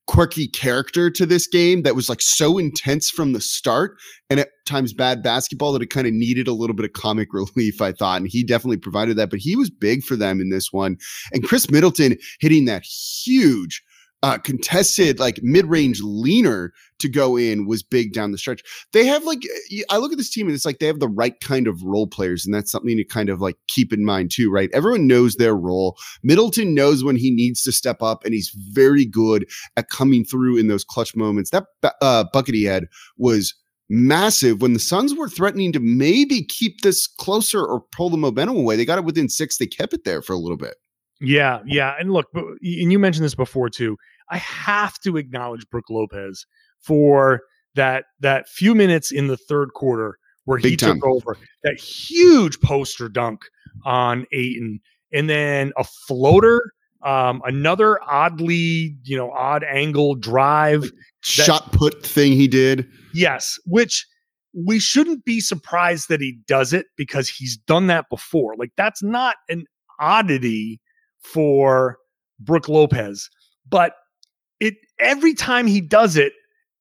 quirky 0.08 0.48
character 0.48 1.10
to 1.10 1.26
this 1.26 1.46
game 1.46 1.82
that 1.82 1.94
was 1.94 2.08
like 2.08 2.22
so 2.22 2.58
intense 2.58 3.10
from 3.10 3.34
the 3.34 3.40
start 3.40 3.96
and 4.30 4.40
at 4.40 4.48
times 4.66 4.94
bad 4.94 5.22
basketball 5.22 5.72
that 5.72 5.82
it 5.82 5.90
kind 5.90 6.06
of 6.06 6.14
needed 6.14 6.48
a 6.48 6.52
little 6.52 6.74
bit 6.74 6.86
of 6.86 6.94
comic 6.94 7.28
relief, 7.32 7.80
I 7.80 7.92
thought. 7.92 8.20
And 8.20 8.28
he 8.28 8.42
definitely 8.42 8.78
provided 8.78 9.16
that, 9.18 9.30
but 9.30 9.38
he 9.38 9.54
was 9.54 9.70
big 9.70 10.02
for 10.02 10.16
them 10.16 10.40
in 10.40 10.50
this 10.50 10.72
one. 10.72 10.96
And 11.32 11.44
Khris 11.44 11.70
Middleton 11.70 12.16
hitting 12.40 12.64
that 12.64 12.84
huge 12.84 13.82
uh, 14.22 14.38
contested 14.38 15.20
like 15.20 15.40
mid-range 15.42 16.00
leaner 16.02 16.72
to 16.98 17.08
go 17.08 17.36
in 17.36 17.66
was 17.66 17.82
big 17.82 18.12
down 18.12 18.32
the 18.32 18.38
stretch. 18.38 18.62
They 18.92 19.06
have 19.06 19.24
like 19.24 19.42
I 19.90 19.98
look 19.98 20.10
at 20.10 20.18
this 20.18 20.30
team 20.30 20.46
and 20.46 20.54
it's 20.54 20.64
like 20.64 20.80
they 20.80 20.86
have 20.86 20.98
the 20.98 21.08
right 21.08 21.38
kind 21.40 21.68
of 21.68 21.82
role 21.82 22.06
players, 22.06 22.44
and 22.44 22.52
that's 22.52 22.70
something 22.70 22.96
to 22.96 23.04
kind 23.04 23.28
of 23.28 23.40
like 23.40 23.56
keep 23.68 23.92
in 23.92 24.04
mind 24.04 24.30
too, 24.32 24.50
right? 24.50 24.70
Everyone 24.72 25.06
knows 25.06 25.36
their 25.36 25.54
role. 25.54 25.96
Middleton 26.22 26.74
knows 26.74 27.04
when 27.04 27.16
he 27.16 27.30
needs 27.30 27.62
to 27.62 27.72
step 27.72 28.02
up, 28.02 28.24
and 28.24 28.34
he's 28.34 28.50
very 28.72 29.04
good 29.04 29.48
at 29.76 29.88
coming 29.88 30.24
through 30.24 30.56
in 30.56 30.68
those 30.68 30.84
clutch 30.84 31.14
moments. 31.14 31.50
That 31.50 31.66
uh, 32.02 32.24
bucket 32.32 32.54
he 32.54 32.64
had 32.64 32.86
was 33.16 33.54
massive 33.88 34.60
when 34.60 34.74
the 34.74 34.80
Suns 34.80 35.14
were 35.14 35.28
threatening 35.28 35.72
to 35.72 35.80
maybe 35.80 36.44
keep 36.44 36.80
this 36.80 37.06
closer 37.06 37.64
or 37.64 37.80
pull 37.92 38.10
the 38.10 38.16
momentum 38.16 38.56
away. 38.56 38.76
They 38.76 38.84
got 38.84 38.98
it 38.98 39.04
within 39.04 39.28
six. 39.28 39.56
They 39.56 39.66
kept 39.66 39.94
it 39.94 40.04
there 40.04 40.22
for 40.22 40.32
a 40.32 40.38
little 40.38 40.58
bit. 40.58 40.74
Yeah, 41.20 41.60
yeah. 41.66 41.94
And 41.98 42.12
look, 42.12 42.26
and 42.34 42.92
you 42.92 42.98
mentioned 42.98 43.24
this 43.24 43.34
before 43.34 43.70
too. 43.70 43.96
I 44.30 44.38
have 44.38 44.98
to 45.00 45.16
acknowledge 45.16 45.68
Brook 45.70 45.86
Lopez 45.90 46.46
for 46.80 47.40
that 47.74 48.04
that 48.20 48.48
few 48.48 48.74
minutes 48.74 49.10
in 49.10 49.26
the 49.26 49.36
third 49.36 49.72
quarter 49.74 50.18
where 50.44 50.58
Big 50.58 50.70
he 50.72 50.76
time. 50.76 50.94
took 50.94 51.06
over 51.06 51.36
that 51.62 51.78
huge 51.78 52.60
poster 52.60 53.08
dunk 53.08 53.40
on 53.84 54.26
Ayton, 54.32 54.80
and 55.12 55.28
then 55.28 55.72
a 55.76 55.84
floater, 55.84 56.72
um, 57.04 57.42
another 57.44 57.98
oddly 58.08 58.96
you 59.02 59.16
know 59.16 59.30
odd 59.32 59.64
angle 59.64 60.14
drive. 60.14 60.90
Shot 61.20 61.72
put 61.72 62.04
thing 62.04 62.32
he 62.32 62.46
did. 62.46 62.86
Yes, 63.12 63.58
which 63.66 64.06
we 64.54 64.78
shouldn't 64.78 65.24
be 65.24 65.40
surprised 65.40 66.08
that 66.08 66.20
he 66.20 66.38
does 66.46 66.72
it 66.72 66.86
because 66.96 67.28
he's 67.28 67.56
done 67.56 67.88
that 67.88 68.06
before. 68.08 68.54
Like 68.56 68.70
that's 68.76 69.02
not 69.02 69.36
an 69.48 69.64
oddity 70.00 70.80
for 71.32 71.98
Brook 72.40 72.68
Lopez, 72.68 73.28
but 73.68 73.92
it 74.60 74.74
every 74.98 75.34
time 75.34 75.66
he 75.66 75.80
does 75.80 76.16
it, 76.16 76.32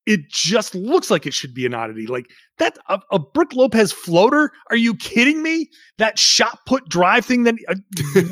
it 0.05 0.21
just 0.29 0.73
looks 0.73 1.11
like 1.11 1.25
it 1.25 1.33
should 1.33 1.53
be 1.53 1.65
an 1.65 1.73
oddity. 1.73 2.07
Like 2.07 2.27
that 2.57 2.77
a, 2.87 2.99
a 3.11 3.19
Brook 3.19 3.53
Lopez 3.53 3.91
floater? 3.91 4.51
Are 4.69 4.77
you 4.77 4.95
kidding 4.95 5.43
me? 5.43 5.69
That 5.97 6.17
shot 6.17 6.59
put 6.65 6.87
drive 6.89 7.25
thing 7.25 7.43
that 7.43 7.55
uh, 7.67 7.75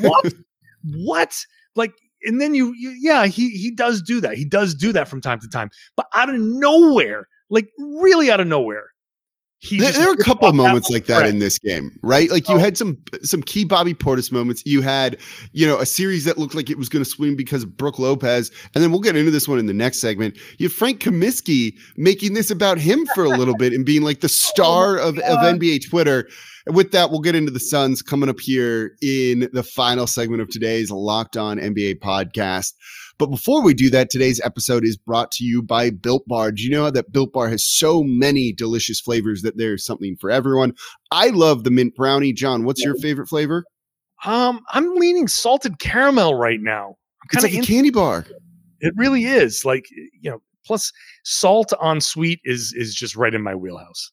what? 0.00 0.32
what? 0.84 1.44
Like 1.74 1.92
and 2.22 2.40
then 2.40 2.54
you, 2.54 2.74
you 2.76 2.90
yeah, 2.98 3.26
he 3.26 3.50
he 3.50 3.70
does 3.70 4.02
do 4.02 4.20
that. 4.20 4.36
He 4.36 4.44
does 4.44 4.74
do 4.74 4.92
that 4.92 5.08
from 5.08 5.20
time 5.20 5.38
to 5.40 5.48
time. 5.48 5.70
But 5.96 6.06
out 6.14 6.30
of 6.30 6.40
nowhere, 6.40 7.28
like 7.50 7.68
really 7.78 8.30
out 8.30 8.40
of 8.40 8.46
nowhere, 8.46 8.86
he 8.94 8.95
There, 9.70 9.90
there 9.90 10.08
are 10.10 10.12
a 10.12 10.16
couple 10.18 10.46
of 10.48 10.54
moments 10.54 10.90
like 10.90 11.06
that 11.06 11.26
in 11.26 11.38
this 11.38 11.58
game, 11.58 11.90
right? 12.02 12.30
Like 12.30 12.48
you 12.48 12.56
Oh. 12.56 12.58
had 12.58 12.76
some 12.76 12.98
some 13.22 13.42
key 13.42 13.64
Bobby 13.64 13.94
Portis 13.94 14.30
moments. 14.30 14.62
You 14.66 14.82
had, 14.82 15.16
you 15.52 15.66
know, 15.66 15.78
a 15.78 15.86
series 15.86 16.24
that 16.24 16.36
looked 16.38 16.54
like 16.54 16.68
it 16.70 16.76
was 16.78 16.88
going 16.90 17.02
to 17.02 17.08
swing 17.10 17.36
because 17.36 17.62
of 17.62 17.76
Brook 17.76 17.98
Lopez, 17.98 18.50
and 18.74 18.84
then 18.84 18.90
we'll 18.92 19.00
get 19.00 19.16
into 19.16 19.30
this 19.30 19.48
one 19.48 19.58
in 19.58 19.66
the 19.66 19.72
next 19.74 20.00
segment. 20.00 20.36
You 20.58 20.66
have 20.66 20.72
Frank 20.74 21.00
Kaminsky 21.00 21.72
making 21.96 22.34
this 22.34 22.50
about 22.50 22.78
him 22.78 23.06
for 23.14 23.24
a 23.24 23.30
little 23.30 23.56
bit 23.56 23.72
and 23.72 23.84
being 23.84 24.02
like 24.02 24.20
the 24.20 24.28
star 24.46 24.98
of, 24.98 25.18
of 25.18 25.38
NBA 25.38 25.88
Twitter. 25.88 26.28
And 26.66 26.74
with 26.76 26.92
that, 26.92 27.10
we'll 27.10 27.20
get 27.20 27.34
into 27.34 27.50
the 27.52 27.60
Suns 27.60 28.02
coming 28.02 28.28
up 28.28 28.40
here 28.40 28.92
in 29.00 29.48
the 29.52 29.62
final 29.62 30.06
segment 30.06 30.42
of 30.42 30.48
today's 30.50 30.90
Locked 30.90 31.36
On 31.36 31.58
NBA 31.58 32.00
podcast. 32.00 32.72
But 33.18 33.30
before 33.30 33.62
we 33.62 33.72
do 33.72 33.88
that, 33.90 34.10
today's 34.10 34.40
episode 34.44 34.84
is 34.84 34.98
brought 34.98 35.32
to 35.32 35.44
you 35.44 35.62
by 35.62 35.88
Built 35.90 36.26
Bar. 36.26 36.52
Do 36.52 36.62
you 36.62 36.70
know 36.70 36.90
that 36.90 37.12
Built 37.12 37.32
Bar 37.32 37.48
has 37.48 37.64
so 37.64 38.02
many 38.02 38.52
delicious 38.52 39.00
flavors 39.00 39.40
that 39.42 39.56
there's 39.56 39.84
something 39.84 40.16
for 40.16 40.30
everyone? 40.30 40.74
I 41.10 41.28
love 41.28 41.64
the 41.64 41.70
mint 41.70 41.94
brownie. 41.94 42.34
John, 42.34 42.64
what's 42.64 42.84
your 42.84 42.94
favorite 42.96 43.28
flavor? 43.28 43.64
Um, 44.24 44.60
I'm 44.70 44.96
leaning 44.96 45.28
salted 45.28 45.78
caramel 45.78 46.34
right 46.34 46.60
now. 46.60 46.96
It's 47.32 47.42
like 47.42 47.54
a 47.54 47.62
candy 47.62 47.90
bar. 47.90 48.26
it 48.80 48.92
really 48.96 49.24
is 49.24 49.64
like 49.64 49.86
you 49.90 50.30
know. 50.30 50.42
Plus, 50.66 50.90
salt 51.24 51.72
on 51.80 52.00
sweet 52.00 52.40
is 52.44 52.74
is 52.76 52.92
just 52.94 53.14
right 53.14 53.32
in 53.32 53.42
my 53.42 53.54
wheelhouse. 53.54 54.10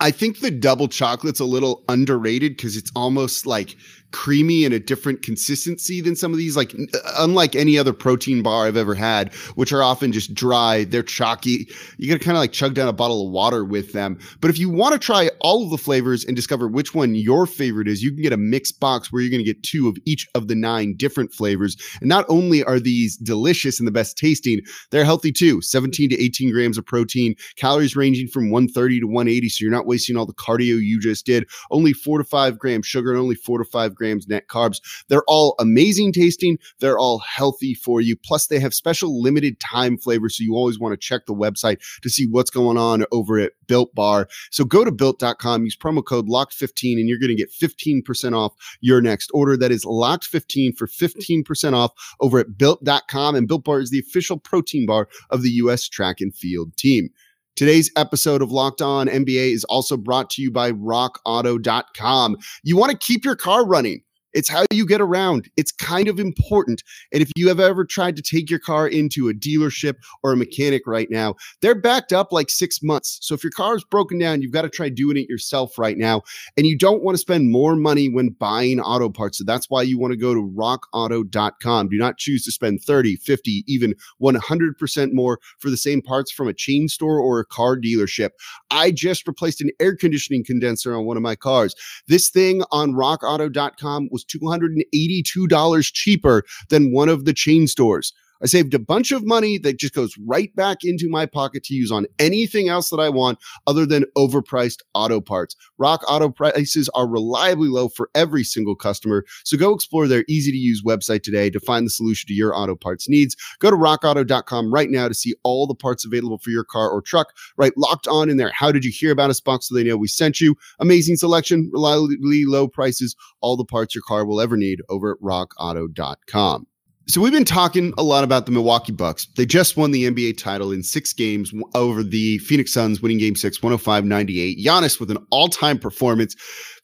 I 0.00 0.12
think 0.12 0.38
the 0.38 0.52
double 0.52 0.86
chocolate's 0.86 1.40
a 1.40 1.44
little 1.44 1.82
underrated 1.88 2.56
because 2.56 2.76
it's 2.76 2.92
almost 2.94 3.44
like 3.44 3.76
creamy 4.14 4.64
and 4.64 4.72
a 4.72 4.78
different 4.78 5.22
consistency 5.22 6.00
than 6.00 6.14
some 6.14 6.30
of 6.30 6.38
these. 6.38 6.56
Like, 6.56 6.72
uh, 6.72 6.98
unlike 7.18 7.56
any 7.56 7.76
other 7.76 7.92
protein 7.92 8.44
bar 8.44 8.66
I've 8.66 8.76
ever 8.76 8.94
had, 8.94 9.34
which 9.56 9.72
are 9.72 9.82
often 9.82 10.12
just 10.12 10.32
dry, 10.32 10.84
they're 10.84 11.02
chalky. 11.02 11.68
You 11.98 12.08
got 12.08 12.20
to 12.20 12.24
kind 12.24 12.36
of 12.36 12.40
like 12.40 12.52
chug 12.52 12.74
down 12.74 12.86
a 12.86 12.92
bottle 12.92 13.26
of 13.26 13.32
water 13.32 13.64
with 13.64 13.92
them. 13.92 14.16
But 14.40 14.50
if 14.50 14.58
you 14.58 14.70
want 14.70 14.92
to 14.92 15.00
try 15.00 15.30
all 15.40 15.64
of 15.64 15.70
the 15.70 15.78
flavors 15.78 16.24
and 16.24 16.36
discover 16.36 16.68
which 16.68 16.94
one 16.94 17.16
your 17.16 17.44
favorite 17.44 17.88
is, 17.88 18.04
you 18.04 18.12
can 18.12 18.22
get 18.22 18.32
a 18.32 18.36
mixed 18.36 18.78
box 18.78 19.12
where 19.12 19.20
you're 19.20 19.36
to 19.36 19.42
get 19.42 19.64
two 19.64 19.88
of 19.88 19.96
each 20.04 20.28
of 20.36 20.46
the 20.46 20.54
nine 20.54 20.94
different 20.96 21.32
flavors. 21.32 21.76
And 22.00 22.08
not 22.08 22.24
only 22.28 22.62
are 22.62 22.78
these 22.78 23.16
delicious 23.16 23.80
and 23.80 23.88
the 23.88 23.92
best 23.92 24.16
tasting, 24.16 24.60
they're 24.92 25.04
healthy 25.04 25.32
too 25.32 25.60
17 25.60 26.10
to 26.10 26.22
18 26.22 26.52
grams 26.52 26.78
of 26.78 26.86
protein, 26.86 27.34
calories 27.56 27.96
ranging 27.96 28.28
from 28.28 28.50
130 28.50 29.00
to 29.00 29.06
180. 29.06 29.48
So 29.48 29.63
you're 29.64 29.72
not 29.72 29.86
wasting 29.86 30.16
all 30.16 30.26
the 30.26 30.34
cardio 30.34 30.80
you 30.80 31.00
just 31.00 31.26
did. 31.26 31.48
Only 31.70 31.92
four 31.92 32.18
to 32.18 32.24
five 32.24 32.58
grams 32.58 32.86
sugar 32.86 33.10
and 33.10 33.20
only 33.20 33.34
four 33.34 33.58
to 33.58 33.64
five 33.64 33.94
grams 33.94 34.28
net 34.28 34.48
carbs. 34.48 34.80
They're 35.08 35.24
all 35.26 35.54
amazing 35.58 36.12
tasting. 36.12 36.58
They're 36.80 36.98
all 36.98 37.18
healthy 37.20 37.74
for 37.74 38.00
you. 38.00 38.16
Plus, 38.16 38.46
they 38.46 38.60
have 38.60 38.74
special 38.74 39.20
limited 39.20 39.58
time 39.60 39.96
flavors. 39.96 40.36
So 40.36 40.44
you 40.44 40.54
always 40.54 40.78
want 40.78 40.92
to 40.92 40.96
check 40.96 41.26
the 41.26 41.34
website 41.34 41.78
to 42.02 42.10
see 42.10 42.26
what's 42.26 42.50
going 42.50 42.76
on 42.76 43.04
over 43.12 43.38
at 43.38 43.52
Built 43.66 43.94
Bar. 43.94 44.28
So 44.50 44.64
go 44.64 44.84
to 44.84 44.92
built.com, 44.92 45.64
use 45.64 45.76
promo 45.76 46.04
code 46.04 46.28
LOCKED15, 46.28 46.98
and 46.98 47.08
you're 47.08 47.18
going 47.18 47.34
to 47.34 47.42
get 47.42 47.52
15% 47.52 48.36
off 48.36 48.52
your 48.80 49.00
next 49.00 49.30
order. 49.32 49.56
That 49.56 49.72
is 49.72 49.84
LOCKED15 49.84 50.76
for 50.76 50.86
15% 50.86 51.72
off 51.72 51.92
over 52.20 52.38
at 52.38 52.58
built.com. 52.58 53.34
And 53.34 53.48
Built 53.48 53.64
Bar 53.64 53.80
is 53.80 53.90
the 53.90 54.00
official 54.00 54.38
protein 54.38 54.86
bar 54.86 55.08
of 55.30 55.42
the 55.42 55.50
U.S. 55.50 55.88
track 55.88 56.20
and 56.20 56.34
field 56.34 56.76
team. 56.76 57.10
Today's 57.56 57.90
episode 57.96 58.42
of 58.42 58.50
Locked 58.50 58.82
On 58.82 59.06
NBA 59.06 59.52
is 59.52 59.64
also 59.64 59.96
brought 59.96 60.28
to 60.30 60.42
you 60.42 60.50
by 60.50 60.72
rockauto.com. 60.72 62.36
You 62.64 62.76
want 62.76 62.92
to 62.92 62.98
keep 62.98 63.24
your 63.24 63.36
car 63.36 63.64
running. 63.64 64.02
It's 64.34 64.48
how 64.48 64.64
you 64.72 64.86
get 64.86 65.00
around. 65.00 65.48
It's 65.56 65.72
kind 65.72 66.08
of 66.08 66.18
important. 66.18 66.82
And 67.12 67.22
if 67.22 67.30
you 67.36 67.48
have 67.48 67.60
ever 67.60 67.84
tried 67.84 68.16
to 68.16 68.22
take 68.22 68.50
your 68.50 68.58
car 68.58 68.88
into 68.88 69.28
a 69.28 69.34
dealership 69.34 69.94
or 70.22 70.32
a 70.32 70.36
mechanic 70.36 70.82
right 70.86 71.08
now, 71.10 71.36
they're 71.60 71.80
backed 71.80 72.12
up 72.12 72.32
like 72.32 72.50
six 72.50 72.82
months. 72.82 73.18
So 73.22 73.34
if 73.34 73.44
your 73.44 73.52
car 73.52 73.76
is 73.76 73.84
broken 73.84 74.18
down, 74.18 74.42
you've 74.42 74.52
got 74.52 74.62
to 74.62 74.68
try 74.68 74.88
doing 74.88 75.16
it 75.16 75.28
yourself 75.28 75.78
right 75.78 75.96
now. 75.96 76.22
And 76.56 76.66
you 76.66 76.76
don't 76.76 77.02
want 77.02 77.14
to 77.14 77.20
spend 77.20 77.50
more 77.50 77.76
money 77.76 78.08
when 78.08 78.30
buying 78.30 78.80
auto 78.80 79.08
parts. 79.08 79.38
So 79.38 79.44
that's 79.44 79.70
why 79.70 79.82
you 79.82 79.98
want 79.98 80.12
to 80.12 80.18
go 80.18 80.34
to 80.34 80.40
rockauto.com. 80.40 81.88
Do 81.88 81.96
not 81.96 82.18
choose 82.18 82.44
to 82.44 82.52
spend 82.52 82.82
30, 82.82 83.16
50, 83.16 83.64
even 83.66 83.94
100% 84.20 85.12
more 85.12 85.38
for 85.58 85.70
the 85.70 85.76
same 85.76 86.02
parts 86.02 86.32
from 86.32 86.48
a 86.48 86.54
chain 86.54 86.88
store 86.88 87.20
or 87.20 87.38
a 87.38 87.44
car 87.44 87.76
dealership. 87.76 88.30
I 88.70 88.90
just 88.90 89.28
replaced 89.28 89.60
an 89.60 89.70
air 89.80 89.96
conditioning 89.96 90.44
condenser 90.44 90.96
on 90.96 91.06
one 91.06 91.16
of 91.16 91.22
my 91.22 91.36
cars. 91.36 91.74
This 92.08 92.28
thing 92.30 92.62
on 92.72 92.92
rockauto.com 92.92 94.08
was 94.10 94.23
$282 94.28 95.92
cheaper 95.92 96.42
than 96.68 96.92
one 96.92 97.08
of 97.08 97.24
the 97.24 97.32
chain 97.32 97.66
stores. 97.66 98.12
I 98.44 98.46
saved 98.46 98.74
a 98.74 98.78
bunch 98.78 99.10
of 99.10 99.24
money 99.24 99.56
that 99.58 99.78
just 99.78 99.94
goes 99.94 100.14
right 100.26 100.54
back 100.54 100.78
into 100.84 101.08
my 101.08 101.24
pocket 101.24 101.64
to 101.64 101.74
use 101.74 101.90
on 101.90 102.06
anything 102.18 102.68
else 102.68 102.90
that 102.90 103.00
I 103.00 103.08
want 103.08 103.38
other 103.66 103.86
than 103.86 104.04
overpriced 104.18 104.80
auto 104.92 105.22
parts. 105.22 105.56
Rock 105.78 106.04
Auto 106.06 106.28
prices 106.28 106.90
are 106.94 107.08
reliably 107.08 107.68
low 107.68 107.88
for 107.88 108.10
every 108.14 108.44
single 108.44 108.76
customer. 108.76 109.24
So 109.44 109.56
go 109.56 109.72
explore 109.72 110.06
their 110.06 110.24
easy 110.28 110.50
to 110.50 110.58
use 110.58 110.82
website 110.84 111.22
today 111.22 111.48
to 111.48 111.58
find 111.58 111.86
the 111.86 111.90
solution 111.90 112.28
to 112.28 112.34
your 112.34 112.54
auto 112.54 112.76
parts 112.76 113.08
needs. 113.08 113.34
Go 113.60 113.70
to 113.70 113.76
rockauto.com 113.76 114.72
right 114.72 114.90
now 114.90 115.08
to 115.08 115.14
see 115.14 115.34
all 115.42 115.66
the 115.66 115.74
parts 115.74 116.04
available 116.04 116.38
for 116.38 116.50
your 116.50 116.64
car 116.64 116.90
or 116.90 117.00
truck. 117.00 117.32
Right, 117.56 117.72
locked 117.78 118.06
on 118.08 118.28
in 118.28 118.36
there. 118.36 118.52
How 118.54 118.70
did 118.70 118.84
you 118.84 118.92
hear 118.92 119.10
about 119.10 119.30
us 119.30 119.40
box 119.40 119.68
so 119.68 119.74
they 119.74 119.84
know 119.84 119.96
we 119.96 120.08
sent 120.08 120.40
you? 120.40 120.54
Amazing 120.80 121.16
selection, 121.16 121.70
reliably 121.72 122.44
low 122.44 122.68
prices, 122.68 123.16
all 123.40 123.56
the 123.56 123.64
parts 123.64 123.94
your 123.94 124.02
car 124.06 124.26
will 124.26 124.40
ever 124.40 124.58
need 124.58 124.82
over 124.90 125.12
at 125.12 125.20
rockauto.com. 125.20 126.66
So 127.06 127.20
we've 127.20 127.32
been 127.32 127.44
talking 127.44 127.92
a 127.98 128.02
lot 128.02 128.24
about 128.24 128.46
the 128.46 128.52
Milwaukee 128.52 128.92
Bucks. 128.92 129.28
They 129.36 129.44
just 129.44 129.76
won 129.76 129.90
the 129.90 130.04
NBA 130.04 130.38
title 130.38 130.72
in 130.72 130.82
six 130.82 131.12
games 131.12 131.52
over 131.74 132.02
the 132.02 132.38
Phoenix 132.38 132.72
Suns, 132.72 133.02
winning 133.02 133.18
game 133.18 133.36
six, 133.36 133.58
105-98. 133.58 134.64
Giannis 134.64 134.98
with 134.98 135.10
an 135.10 135.18
all-time 135.30 135.78
performance, 135.78 136.34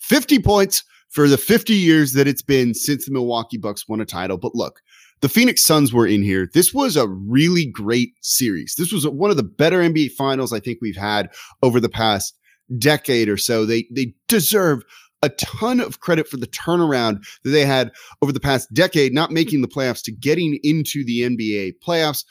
50 0.01 0.39
points 0.41 0.85
for 1.09 1.27
the 1.27 1.39
50 1.39 1.73
years 1.73 2.13
that 2.13 2.29
it's 2.29 2.43
been 2.43 2.75
since 2.75 3.07
the 3.07 3.13
Milwaukee 3.13 3.57
Bucks 3.57 3.89
won 3.89 4.03
a 4.03 4.05
title. 4.05 4.37
But 4.37 4.55
look, 4.55 4.81
the 5.23 5.29
Phoenix 5.31 5.63
Suns 5.63 5.91
were 5.91 6.07
in 6.07 6.23
here. 6.23 6.51
This 6.53 6.75
was 6.75 6.99
a 6.99 7.09
really 7.09 7.65
great 7.65 8.13
series. 8.21 8.75
This 8.77 8.93
was 8.93 9.09
one 9.09 9.31
of 9.31 9.39
the 9.39 9.43
better 9.43 9.79
NBA 9.79 10.13
finals 10.13 10.53
I 10.53 10.61
think 10.61 10.81
we've 10.83 10.97
had 10.97 11.31
over 11.63 11.81
the 11.81 11.89
past 11.89 12.37
decade 12.79 13.31
or 13.31 13.39
so. 13.39 13.65
They 13.65 13.87
they 13.91 14.15
deserve 14.29 14.85
a 15.23 15.29
ton 15.31 15.81
of 15.81 16.01
credit 16.01 16.29
for 16.29 16.37
the 16.37 16.47
turnaround 16.47 17.25
that 17.45 17.51
they 17.51 17.65
had 17.65 17.93
over 18.23 18.33
the 18.33 18.41
past 18.41 18.73
decade, 18.73 19.13
not 19.13 19.31
making 19.31 19.61
the 19.61 19.69
playoffs 19.69 20.03
to 20.05 20.13
getting 20.13 20.59
into 20.63 21.05
the 21.05 21.23
NBA 21.23 21.75
playoffs. 21.87 22.25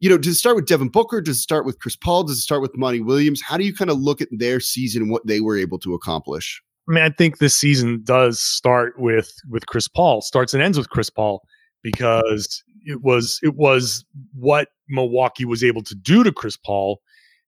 You 0.00 0.08
know, 0.08 0.18
does 0.18 0.34
it 0.34 0.38
start 0.38 0.56
with 0.56 0.66
Devin 0.66 0.88
Booker? 0.88 1.20
Does 1.20 1.38
it 1.38 1.42
start 1.42 1.66
with 1.66 1.78
Chris 1.78 1.96
Paul? 1.96 2.24
Does 2.24 2.38
it 2.38 2.42
start 2.42 2.62
with 2.62 2.76
Monty 2.76 3.00
Williams? 3.00 3.42
How 3.42 3.56
do 3.56 3.64
you 3.64 3.74
kind 3.74 3.90
of 3.90 3.98
look 3.98 4.20
at 4.20 4.28
their 4.30 4.60
season 4.60 5.02
and 5.02 5.10
what 5.10 5.26
they 5.26 5.40
were 5.40 5.58
able 5.58 5.78
to 5.80 5.94
accomplish? 5.94 6.62
I 6.88 6.92
mean, 6.92 7.04
I 7.04 7.10
think 7.10 7.38
this 7.38 7.54
season 7.54 8.00
does 8.02 8.40
start 8.40 8.98
with 8.98 9.32
with 9.48 9.66
Chris 9.66 9.88
Paul. 9.88 10.22
Starts 10.22 10.54
and 10.54 10.62
ends 10.62 10.78
with 10.78 10.88
Chris 10.88 11.10
Paul 11.10 11.42
because 11.82 12.62
it 12.84 13.02
was 13.02 13.38
it 13.42 13.54
was 13.54 14.04
what 14.34 14.68
Milwaukee 14.88 15.44
was 15.44 15.62
able 15.62 15.82
to 15.82 15.94
do 15.94 16.24
to 16.24 16.32
Chris 16.32 16.56
Paul 16.56 17.00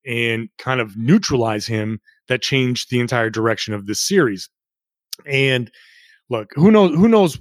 and 0.07 0.49
kind 0.59 0.81
of 0.81 0.97
neutralize 0.97 1.67
him 1.67 2.01
that 2.29 2.43
changed 2.43 2.91
the 2.91 3.01
entire 3.01 3.31
direction 3.31 3.75
of 3.75 3.87
this 3.87 4.01
series. 4.01 4.49
And 5.27 5.71
look, 6.31 6.51
who 6.55 6.71
knows 6.71 6.95
who 6.95 7.09
knows 7.09 7.39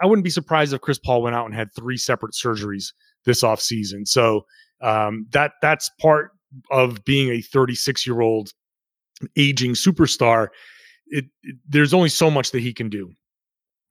I 0.00 0.06
wouldn't 0.06 0.24
be 0.24 0.30
surprised 0.30 0.72
if 0.72 0.80
Chris 0.80 0.98
Paul 0.98 1.22
went 1.22 1.36
out 1.36 1.46
and 1.46 1.54
had 1.54 1.68
three 1.74 1.96
separate 1.96 2.34
surgeries 2.34 2.92
this 3.24 3.42
offseason. 3.42 4.06
So 4.06 4.46
um, 4.80 5.26
that 5.32 5.52
that's 5.62 5.90
part 6.00 6.30
of 6.70 7.04
being 7.04 7.30
a 7.30 7.40
36 7.40 8.06
year 8.06 8.20
old 8.20 8.52
aging 9.36 9.72
superstar. 9.72 10.48
It, 11.06 11.26
it, 11.42 11.56
there's 11.68 11.94
only 11.94 12.08
so 12.08 12.30
much 12.30 12.50
that 12.52 12.60
he 12.60 12.72
can 12.72 12.88
do, 12.88 13.12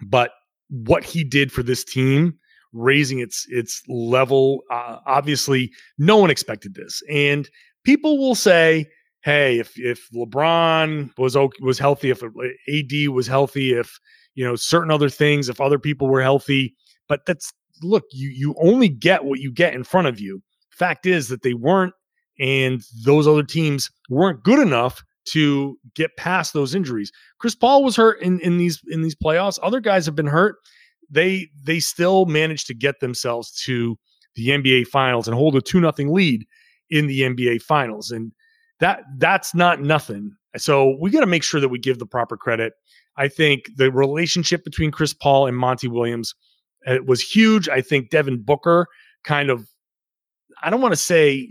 but 0.02 0.32
what 0.70 1.04
he 1.04 1.24
did 1.24 1.52
for 1.52 1.62
this 1.64 1.84
team 1.84 2.38
raising 2.74 3.20
its 3.20 3.46
its 3.50 3.82
level. 3.88 4.64
Uh, 4.72 4.98
obviously, 5.06 5.72
no 5.98 6.18
one 6.18 6.32
expected 6.32 6.74
this, 6.74 7.02
and 7.10 7.50
people 7.84 8.18
will 8.18 8.36
say, 8.36 8.88
"Hey, 9.24 9.60
if 9.60 9.78
if 9.80 10.10
LeBron 10.14 11.12
was 11.18 11.38
was 11.62 11.80
healthy, 11.80 12.10
if 12.12 12.24
AD 12.24 13.10
was 13.10 13.28
healthy, 13.28 13.74
if 13.74 14.00
you 14.36 14.46
know 14.46 14.56
certain 14.56 14.92
other 14.92 15.10
things, 15.10 15.50
if 15.50 15.62
other 15.62 15.80
people 15.80 16.08
were 16.08 16.22
healthy," 16.22 16.76
but 17.08 17.26
that's 17.26 17.52
look, 17.82 18.04
you 18.12 18.30
you 18.30 18.56
only 18.62 18.90
get 18.90 19.26
what 19.26 19.40
you 19.40 19.52
get 19.52 19.74
in 19.74 19.84
front 19.84 20.08
of 20.08 20.20
you. 20.20 20.42
Fact 20.72 21.06
is 21.06 21.28
that 21.28 21.44
they 21.44 21.54
weren't, 21.54 21.94
and 22.40 22.82
those 23.06 23.28
other 23.28 23.44
teams 23.44 23.90
weren't 24.10 24.44
good 24.44 24.60
enough 24.60 25.04
to 25.26 25.78
get 25.96 26.18
past 26.18 26.54
those 26.54 26.76
injuries. 26.76 27.12
Chris 27.40 27.56
Paul 27.56 27.84
was 27.84 27.96
hurt 27.96 28.22
in, 28.22 28.40
in 28.42 28.58
these 28.58 28.82
in 28.90 29.02
these 29.02 29.16
playoffs. 29.16 29.60
Other 29.62 29.80
guys 29.80 30.06
have 30.06 30.16
been 30.16 30.28
hurt. 30.28 30.56
They 31.10 31.50
they 31.64 31.80
still 31.80 32.26
managed 32.26 32.68
to 32.68 32.74
get 32.74 33.00
themselves 33.00 33.52
to 33.66 33.98
the 34.36 34.50
NBA 34.50 34.88
finals 34.88 35.28
and 35.28 35.36
hold 35.36 35.56
a 35.56 35.62
2 35.62 35.80
nothing 35.80 36.12
lead 36.12 36.46
in 36.90 37.08
the 37.08 37.22
NBA 37.22 37.62
finals. 37.62 38.12
And 38.12 38.32
that 38.84 39.06
that's 39.18 39.56
not 39.56 39.82
nothing. 39.82 40.36
So 40.58 40.98
we 41.00 41.10
got 41.10 41.22
to 41.22 41.26
make 41.26 41.42
sure 41.42 41.62
that 41.62 41.70
we 41.70 41.80
give 41.80 42.00
the 42.00 42.06
proper 42.06 42.36
credit. 42.36 42.74
I 43.16 43.30
think 43.30 43.70
the 43.78 43.90
relationship 43.90 44.66
between 44.66 44.92
Chris 44.92 45.14
Paul 45.14 45.48
and 45.48 45.56
Monty 45.56 45.88
Williams 45.88 46.36
it 46.86 47.00
uh, 47.00 47.04
was 47.06 47.22
huge. 47.22 47.70
I 47.70 47.80
think 47.80 48.10
Devin 48.10 48.44
Booker 48.44 48.88
kind 49.24 49.50
of 49.50 49.66
I 50.62 50.70
don't 50.70 50.82
want 50.82 50.92
to 50.92 51.00
say 51.00 51.50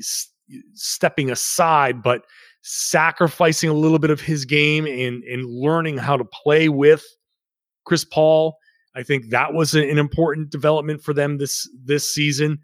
stepping 0.74 1.30
aside, 1.30 2.02
but 2.02 2.22
sacrificing 2.60 3.70
a 3.70 3.74
little 3.74 3.98
bit 3.98 4.10
of 4.10 4.20
his 4.20 4.44
game 4.44 4.84
and 4.84 5.24
and 5.24 5.46
learning 5.46 5.96
how 5.96 6.18
to 6.18 6.24
play 6.24 6.68
with 6.68 7.02
Chris 7.86 8.04
Paul. 8.04 8.58
I 8.94 9.02
think 9.02 9.30
that 9.30 9.54
was 9.54 9.74
an 9.74 9.98
important 9.98 10.50
development 10.50 11.02
for 11.02 11.14
them 11.14 11.38
this 11.38 11.66
this 11.82 12.12
season. 12.12 12.58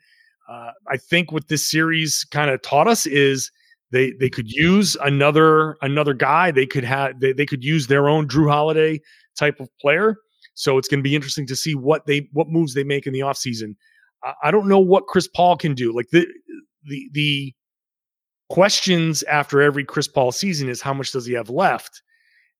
Uh, 0.46 0.72
I 0.87 0.98
think 0.98 1.33
what 1.33 1.48
this 1.48 1.66
series 1.66 2.26
kind 2.31 2.50
of 2.50 2.61
taught 2.61 2.87
us 2.87 3.07
is 3.07 3.50
they 3.90 4.12
they 4.12 4.29
could 4.29 4.51
use 4.51 4.96
another 5.03 5.77
another 5.83 6.14
guy. 6.14 6.51
They 6.51 6.66
could 6.66 6.85
have 6.85 7.20
they, 7.20 7.33
they 7.33 7.46
could 7.46 7.64
use 7.64 7.87
their 7.87 8.09
own 8.09 8.29
Jrue 8.29 8.51
Holiday 8.51 9.01
type 9.38 9.61
of 9.61 9.68
player. 9.81 10.16
So 10.55 10.77
it's 10.77 10.88
going 10.88 10.98
to 10.98 11.09
be 11.09 11.14
interesting 11.14 11.46
to 11.46 11.57
see 11.57 11.74
what 11.74 12.07
they 12.07 12.29
what 12.33 12.48
moves 12.48 12.74
they 12.74 12.85
make 12.85 13.07
in 13.07 13.12
the 13.12 13.20
offseason. 13.20 13.77
I, 14.24 14.35
I 14.44 14.51
don't 14.51 14.68
know 14.68 14.81
what 14.81 15.07
Chris 15.07 15.29
Paul 15.29 15.57
can 15.57 15.74
do. 15.74 15.94
Like 15.94 16.09
the 16.11 16.27
the 16.85 17.11
the 17.12 17.55
questions 18.48 19.22
after 19.24 19.62
every 19.62 19.85
Chris 19.85 20.09
Paul 20.09 20.33
season 20.33 20.68
is 20.68 20.81
how 20.81 20.94
much 20.94 21.12
does 21.12 21.27
he 21.27 21.35
have 21.35 21.51
left? 21.51 22.03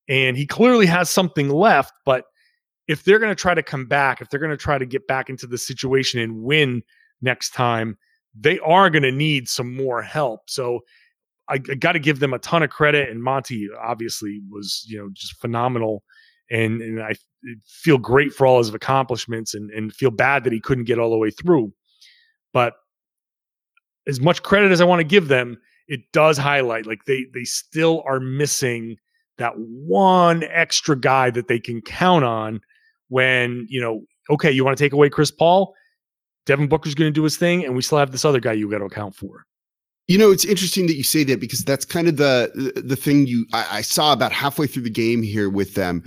And 0.09 0.37
he 0.37 0.47
clearly 0.47 0.87
has 0.87 1.11
something 1.11 1.51
left, 1.51 1.93
but 2.07 2.25
if 2.87 3.05
they're 3.05 3.19
going 3.19 3.35
to 3.35 3.41
try 3.41 3.55
to 3.55 3.63
come 3.63 3.85
back, 3.87 4.21
if 4.21 4.31
they're 4.31 4.41
going 4.41 4.51
to 4.51 4.57
try 4.57 4.79
to 4.79 4.87
get 4.87 5.07
back 5.07 5.29
into 5.29 5.47
the 5.47 5.59
situation 5.59 6.21
and 6.21 6.43
win 6.43 6.83
next 7.21 7.51
time, 7.51 7.99
they 8.35 8.59
are 8.61 8.89
going 8.89 9.03
to 9.03 9.13
need 9.13 9.49
some 9.49 9.77
more 9.77 10.01
help. 10.01 10.49
So 10.49 10.81
I, 11.49 11.55
I 11.55 11.75
got 11.75 11.93
to 11.93 11.99
give 11.99 12.21
them 12.21 12.35
a 12.35 12.39
ton 12.39 12.63
of 12.63 12.71
credit. 12.71 13.09
And 13.09 13.23
Monty 13.23 13.69
obviously 13.83 14.41
was, 14.51 14.85
you 14.87 14.99
know, 14.99 15.09
just 15.13 15.41
phenomenal. 15.41 16.03
And, 16.51 16.81
and 16.81 17.03
I 17.03 17.15
feel 17.67 17.99
great 17.99 18.33
for 18.33 18.47
all 18.47 18.59
his 18.59 18.73
accomplishments 18.73 19.55
and, 19.55 19.71
and 19.71 19.93
feel 19.93 20.11
bad 20.11 20.45
that 20.45 20.53
he 20.53 20.61
couldn't 20.61 20.85
get 20.85 20.99
all 20.99 21.11
the 21.11 21.19
way 21.19 21.31
through. 21.31 21.73
But 22.53 22.75
as 24.07 24.21
much 24.21 24.43
credit 24.43 24.73
as 24.73 24.81
I 24.81 24.85
want 24.85 25.01
to 25.01 25.05
give 25.05 25.29
them, 25.29 25.59
it 25.89 26.01
does 26.13 26.37
highlight 26.37 26.87
like 26.87 27.05
they 27.07 27.27
they 27.35 27.45
still 27.45 28.03
are 28.07 28.21
missing 28.21 28.97
that 29.39 29.55
one 29.57 30.45
extra 30.45 30.99
guy 30.99 31.31
that 31.31 31.49
they 31.49 31.59
can 31.59 31.81
count 31.81 32.25
on 32.25 32.61
when 33.09 33.67
you 33.69 33.81
know 33.81 34.03
okay 34.31 34.51
you 34.51 34.65
want 34.65 34.77
to 34.77 34.85
take 34.85 34.93
away 34.93 35.09
Chris 35.09 35.31
Paul 35.31 35.75
Devin 36.47 36.69
Booker's 36.69 36.95
going 36.95 37.09
to 37.09 37.15
do 37.15 37.25
his 37.25 37.37
thing 37.37 37.65
and 37.65 37.75
we 37.75 37.83
still 37.83 37.99
have 37.99 38.13
this 38.13 38.25
other 38.25 38.41
guy 38.41 38.53
you 38.53 38.71
got 38.71 38.79
to 38.79 38.85
account 38.85 39.15
for 39.15 39.45
you 40.09 40.19
know 40.19 40.31
it's 40.33 40.45
interesting 40.45 40.87
that 40.87 40.95
you 40.95 41.05
say 41.05 41.23
that 41.25 41.39
because 41.39 41.63
that's 41.65 41.85
kind 41.85 42.09
of 42.09 42.17
the 42.17 42.73
the 42.85 42.97
thing 42.97 43.27
you 43.27 43.47
I, 43.53 43.79
I 43.79 43.83
saw 43.83 44.13
about 44.13 44.33
halfway 44.33 44.67
through 44.67 44.83
the 44.83 44.91
game 44.91 45.23
here 45.23 45.49
with 45.49 45.75
them 45.75 46.03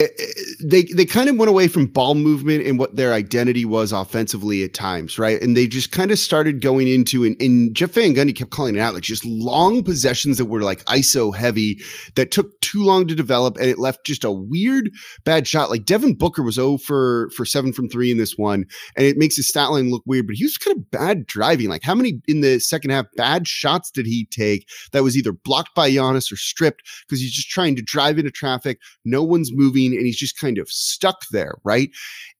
Eh, 0.00 0.08
eh, 0.18 0.26
they 0.60 0.82
they 0.82 1.04
kind 1.04 1.28
of 1.28 1.36
went 1.36 1.48
away 1.48 1.68
from 1.68 1.86
ball 1.86 2.16
movement 2.16 2.66
and 2.66 2.80
what 2.80 2.96
their 2.96 3.12
identity 3.12 3.64
was 3.64 3.92
offensively 3.92 4.64
at 4.64 4.74
times, 4.74 5.20
right? 5.20 5.40
And 5.40 5.56
they 5.56 5.68
just 5.68 5.92
kind 5.92 6.10
of 6.10 6.18
started 6.18 6.60
going 6.60 6.88
into 6.88 7.22
and, 7.22 7.40
and 7.40 7.76
Jeff 7.76 7.92
Van 7.92 8.12
Gundy 8.12 8.34
kept 8.34 8.50
calling 8.50 8.74
it 8.74 8.80
out 8.80 8.94
like 8.94 9.04
just 9.04 9.24
long 9.24 9.84
possessions 9.84 10.36
that 10.38 10.46
were 10.46 10.62
like 10.62 10.84
ISO 10.86 11.32
heavy 11.32 11.80
that 12.16 12.32
took 12.32 12.60
too 12.60 12.82
long 12.82 13.06
to 13.06 13.14
develop 13.14 13.56
and 13.56 13.66
it 13.66 13.78
left 13.78 14.04
just 14.04 14.24
a 14.24 14.32
weird 14.32 14.90
bad 15.22 15.46
shot. 15.46 15.70
Like 15.70 15.84
Devin 15.84 16.14
Booker 16.14 16.42
was 16.42 16.56
0 16.56 16.78
for 16.78 17.30
for 17.30 17.44
seven 17.44 17.72
from 17.72 17.88
three 17.88 18.10
in 18.10 18.18
this 18.18 18.36
one, 18.36 18.64
and 18.96 19.06
it 19.06 19.16
makes 19.16 19.36
his 19.36 19.46
stat 19.46 19.70
line 19.70 19.92
look 19.92 20.02
weird. 20.06 20.26
But 20.26 20.34
he 20.34 20.44
was 20.44 20.58
kind 20.58 20.76
of 20.76 20.90
bad 20.90 21.24
driving. 21.24 21.68
Like 21.68 21.84
how 21.84 21.94
many 21.94 22.20
in 22.26 22.40
the 22.40 22.58
second 22.58 22.90
half 22.90 23.06
bad 23.16 23.46
shots 23.46 23.92
did 23.92 24.06
he 24.06 24.26
take 24.32 24.66
that 24.90 25.04
was 25.04 25.16
either 25.16 25.32
blocked 25.32 25.76
by 25.76 25.88
Giannis 25.88 26.32
or 26.32 26.36
stripped 26.36 26.82
because 27.06 27.20
he's 27.20 27.32
just 27.32 27.48
trying 27.48 27.76
to 27.76 27.82
drive 27.82 28.18
into 28.18 28.32
traffic, 28.32 28.80
no 29.04 29.22
one's 29.22 29.52
moving 29.52 29.83
and 29.92 30.06
he's 30.06 30.16
just 30.16 30.38
kind 30.38 30.58
of 30.58 30.68
stuck 30.68 31.26
there, 31.30 31.56
right? 31.64 31.90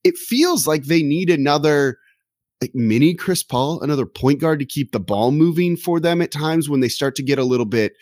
It 0.02 0.16
feels 0.16 0.66
like 0.66 0.84
they 0.84 1.02
need 1.02 1.30
another 1.30 1.98
like 2.60 2.74
mini 2.74 3.14
Chris 3.14 3.42
Paul, 3.42 3.80
another 3.82 4.06
point 4.06 4.40
guard 4.40 4.58
to 4.60 4.64
keep 4.64 4.92
the 4.92 5.00
ball 5.00 5.32
moving 5.32 5.76
for 5.76 6.00
them 6.00 6.22
at 6.22 6.30
times 6.30 6.68
when 6.68 6.80
they 6.80 6.88
start 6.88 7.14
to 7.16 7.22
get 7.22 7.38
a 7.38 7.44
little 7.44 7.66
bit 7.66 7.92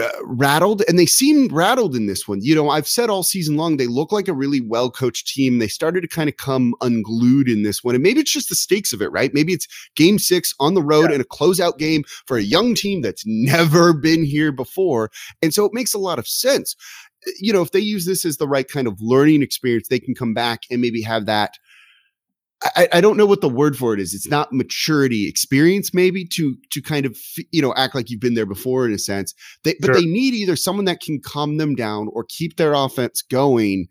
uh, 0.00 0.08
rattled 0.24 0.82
and 0.88 0.98
they 0.98 1.06
seem 1.06 1.48
rattled 1.48 1.94
in 1.94 2.06
this 2.06 2.26
one. 2.26 2.40
You 2.42 2.54
know, 2.54 2.70
I've 2.70 2.88
said 2.88 3.10
all 3.10 3.22
season 3.22 3.56
long 3.56 3.76
they 3.76 3.86
look 3.86 4.12
like 4.12 4.28
a 4.28 4.32
really 4.32 4.60
well 4.60 4.90
coached 4.90 5.28
team. 5.28 5.58
They 5.58 5.68
started 5.68 6.00
to 6.02 6.08
kind 6.08 6.28
of 6.28 6.36
come 6.36 6.74
unglued 6.80 7.48
in 7.48 7.62
this 7.62 7.84
one. 7.84 7.94
And 7.94 8.02
maybe 8.02 8.20
it's 8.20 8.32
just 8.32 8.48
the 8.48 8.54
stakes 8.54 8.92
of 8.92 9.02
it, 9.02 9.12
right? 9.12 9.34
Maybe 9.34 9.52
it's 9.52 9.68
game 9.96 10.18
six 10.18 10.54
on 10.58 10.74
the 10.74 10.82
road 10.82 11.10
yeah. 11.10 11.14
and 11.14 11.20
a 11.20 11.26
closeout 11.26 11.78
game 11.78 12.04
for 12.26 12.38
a 12.38 12.42
young 12.42 12.74
team 12.74 13.02
that's 13.02 13.24
never 13.26 13.92
been 13.92 14.24
here 14.24 14.52
before. 14.52 15.10
And 15.42 15.52
so 15.52 15.64
it 15.64 15.74
makes 15.74 15.92
a 15.92 15.98
lot 15.98 16.18
of 16.18 16.26
sense 16.26 16.76
you 17.38 17.52
know, 17.52 17.62
if 17.62 17.72
they 17.72 17.80
use 17.80 18.06
this 18.06 18.24
as 18.24 18.36
the 18.36 18.48
right 18.48 18.68
kind 18.68 18.86
of 18.86 19.00
learning 19.00 19.42
experience, 19.42 19.88
they 19.88 19.98
can 19.98 20.14
come 20.14 20.34
back 20.34 20.62
and 20.70 20.80
maybe 20.80 21.02
have 21.02 21.26
that. 21.26 21.58
I, 22.76 22.88
I 22.94 23.00
don't 23.00 23.16
know 23.16 23.24
what 23.24 23.40
the 23.40 23.48
word 23.48 23.76
for 23.76 23.94
it 23.94 24.00
is. 24.00 24.12
It's 24.12 24.28
not 24.28 24.52
maturity, 24.52 25.26
experience, 25.26 25.94
maybe 25.94 26.26
to 26.26 26.56
to 26.72 26.82
kind 26.82 27.06
of 27.06 27.16
you 27.52 27.62
know 27.62 27.72
act 27.74 27.94
like 27.94 28.10
you've 28.10 28.20
been 28.20 28.34
there 28.34 28.46
before 28.46 28.86
in 28.86 28.92
a 28.92 28.98
sense. 28.98 29.34
They, 29.64 29.76
but 29.80 29.86
sure. 29.86 29.94
they 29.94 30.04
need 30.04 30.34
either 30.34 30.56
someone 30.56 30.84
that 30.84 31.00
can 31.00 31.20
calm 31.20 31.56
them 31.56 31.74
down 31.74 32.08
or 32.12 32.24
keep 32.28 32.56
their 32.56 32.74
offense 32.74 33.22
going 33.22 33.88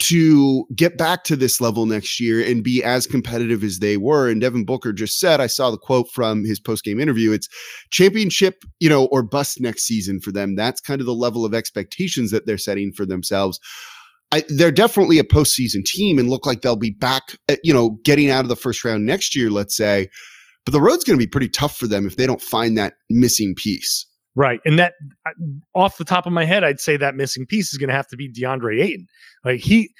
to 0.00 0.64
get 0.76 0.96
back 0.96 1.24
to 1.24 1.34
this 1.34 1.60
level 1.60 1.84
next 1.84 2.20
year 2.20 2.40
and 2.44 2.62
be 2.62 2.84
as 2.84 3.06
competitive 3.06 3.64
as 3.64 3.80
they 3.80 3.96
were. 3.96 4.28
And 4.28 4.40
Devin 4.40 4.64
Booker 4.64 4.92
just 4.92 5.18
said, 5.18 5.40
I 5.40 5.48
saw 5.48 5.70
the 5.70 5.78
quote 5.78 6.08
from 6.10 6.44
his 6.44 6.60
post 6.60 6.84
game 6.84 7.00
interview. 7.00 7.32
It's 7.32 7.48
championship, 7.90 8.64
you 8.78 8.88
know, 8.88 9.06
or 9.06 9.22
bust 9.22 9.60
next 9.60 9.84
season 9.84 10.20
for 10.20 10.30
them. 10.30 10.54
That's 10.54 10.80
kind 10.80 11.00
of 11.00 11.06
the 11.06 11.14
level 11.14 11.44
of 11.44 11.52
expectations 11.52 12.30
that 12.30 12.46
they're 12.46 12.58
setting 12.58 12.92
for 12.92 13.04
themselves. 13.04 13.58
I, 14.30 14.44
they're 14.48 14.70
definitely 14.70 15.18
a 15.18 15.24
postseason 15.24 15.84
team 15.84 16.18
and 16.18 16.28
look 16.28 16.46
like 16.46 16.60
they'll 16.60 16.76
be 16.76 16.90
back, 16.90 17.36
uh, 17.48 17.56
you 17.64 17.72
know, 17.72 17.98
getting 18.04 18.30
out 18.30 18.44
of 18.44 18.48
the 18.48 18.56
first 18.56 18.84
round 18.84 19.06
next 19.06 19.34
year, 19.34 19.50
let's 19.50 19.76
say. 19.76 20.08
But 20.64 20.72
the 20.72 20.82
road's 20.82 21.02
going 21.02 21.18
to 21.18 21.24
be 21.24 21.30
pretty 21.30 21.48
tough 21.48 21.76
for 21.76 21.86
them 21.86 22.06
if 22.06 22.16
they 22.16 22.26
don't 22.26 22.42
find 22.42 22.76
that 22.76 22.94
missing 23.08 23.54
piece. 23.56 24.06
Right. 24.38 24.60
And 24.64 24.78
that 24.78 24.94
off 25.74 25.98
the 25.98 26.04
top 26.04 26.24
of 26.24 26.32
my 26.32 26.44
head, 26.44 26.62
I'd 26.62 26.78
say 26.78 26.96
that 26.96 27.16
missing 27.16 27.44
piece 27.44 27.72
is 27.72 27.76
going 27.76 27.88
to 27.88 27.94
have 27.94 28.06
to 28.06 28.16
be 28.16 28.32
DeAndre 28.32 28.80
Ayton. 28.80 29.08
Like 29.44 29.58
he, 29.58 29.90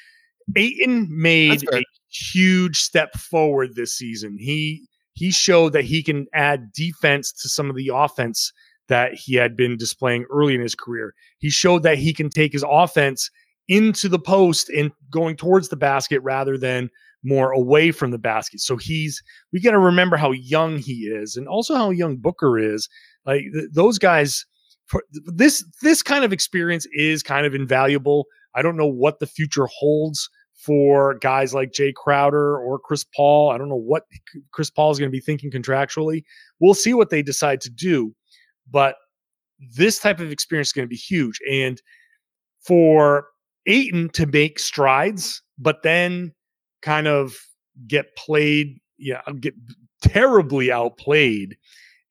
Ayton 0.54 1.08
made 1.10 1.64
a 1.72 1.82
huge 2.08 2.78
step 2.78 3.14
forward 3.14 3.74
this 3.74 3.98
season. 3.98 4.36
He, 4.38 4.86
he 5.14 5.32
showed 5.32 5.72
that 5.72 5.86
he 5.86 6.04
can 6.04 6.26
add 6.34 6.72
defense 6.72 7.32
to 7.32 7.48
some 7.48 7.68
of 7.68 7.74
the 7.74 7.90
offense 7.92 8.52
that 8.86 9.12
he 9.12 9.34
had 9.34 9.56
been 9.56 9.76
displaying 9.76 10.24
early 10.30 10.54
in 10.54 10.60
his 10.60 10.76
career. 10.76 11.14
He 11.38 11.50
showed 11.50 11.82
that 11.82 11.98
he 11.98 12.14
can 12.14 12.30
take 12.30 12.52
his 12.52 12.64
offense 12.64 13.28
into 13.66 14.08
the 14.08 14.20
post 14.20 14.68
and 14.68 14.92
going 15.10 15.34
towards 15.34 15.68
the 15.68 15.76
basket 15.76 16.20
rather 16.22 16.56
than 16.56 16.90
more 17.24 17.50
away 17.50 17.90
from 17.90 18.12
the 18.12 18.18
basket. 18.18 18.60
So 18.60 18.76
he's 18.76 19.20
we 19.52 19.60
got 19.60 19.72
to 19.72 19.80
remember 19.80 20.16
how 20.16 20.30
young 20.30 20.78
he 20.78 21.08
is 21.08 21.34
and 21.34 21.48
also 21.48 21.74
how 21.74 21.90
young 21.90 22.16
Booker 22.18 22.56
is 22.56 22.88
like 23.26 23.42
th- 23.52 23.70
those 23.72 23.98
guys, 23.98 24.44
this 25.26 25.64
this 25.82 26.02
kind 26.02 26.24
of 26.24 26.32
experience 26.32 26.86
is 26.92 27.22
kind 27.22 27.46
of 27.46 27.54
invaluable. 27.54 28.26
I 28.54 28.62
don't 28.62 28.76
know 28.76 28.86
what 28.86 29.18
the 29.18 29.26
future 29.26 29.66
holds 29.66 30.28
for 30.54 31.14
guys 31.14 31.54
like 31.54 31.72
Jae 31.72 31.94
Crowder 31.94 32.58
or 32.58 32.78
Chris 32.78 33.04
Paul. 33.14 33.50
I 33.50 33.58
don't 33.58 33.68
know 33.68 33.76
what 33.76 34.04
Chris 34.52 34.70
Paul 34.70 34.90
is 34.90 34.98
going 34.98 35.10
to 35.10 35.16
be 35.16 35.20
thinking 35.20 35.50
contractually. 35.50 36.24
We'll 36.58 36.74
see 36.74 36.94
what 36.94 37.10
they 37.10 37.22
decide 37.22 37.60
to 37.62 37.70
do, 37.70 38.14
but 38.70 38.96
this 39.76 39.98
type 39.98 40.20
of 40.20 40.30
experience 40.30 40.68
is 40.68 40.72
going 40.72 40.86
to 40.86 40.90
be 40.90 40.96
huge. 40.96 41.38
And 41.50 41.80
for 42.60 43.26
Ayton 43.66 44.08
to 44.10 44.26
make 44.26 44.58
strides, 44.58 45.42
but 45.58 45.82
then 45.82 46.32
kind 46.82 47.06
of 47.06 47.36
get 47.86 48.16
played, 48.16 48.78
yeah, 48.98 49.20
get 49.40 49.54
terribly 50.02 50.72
outplayed 50.72 51.56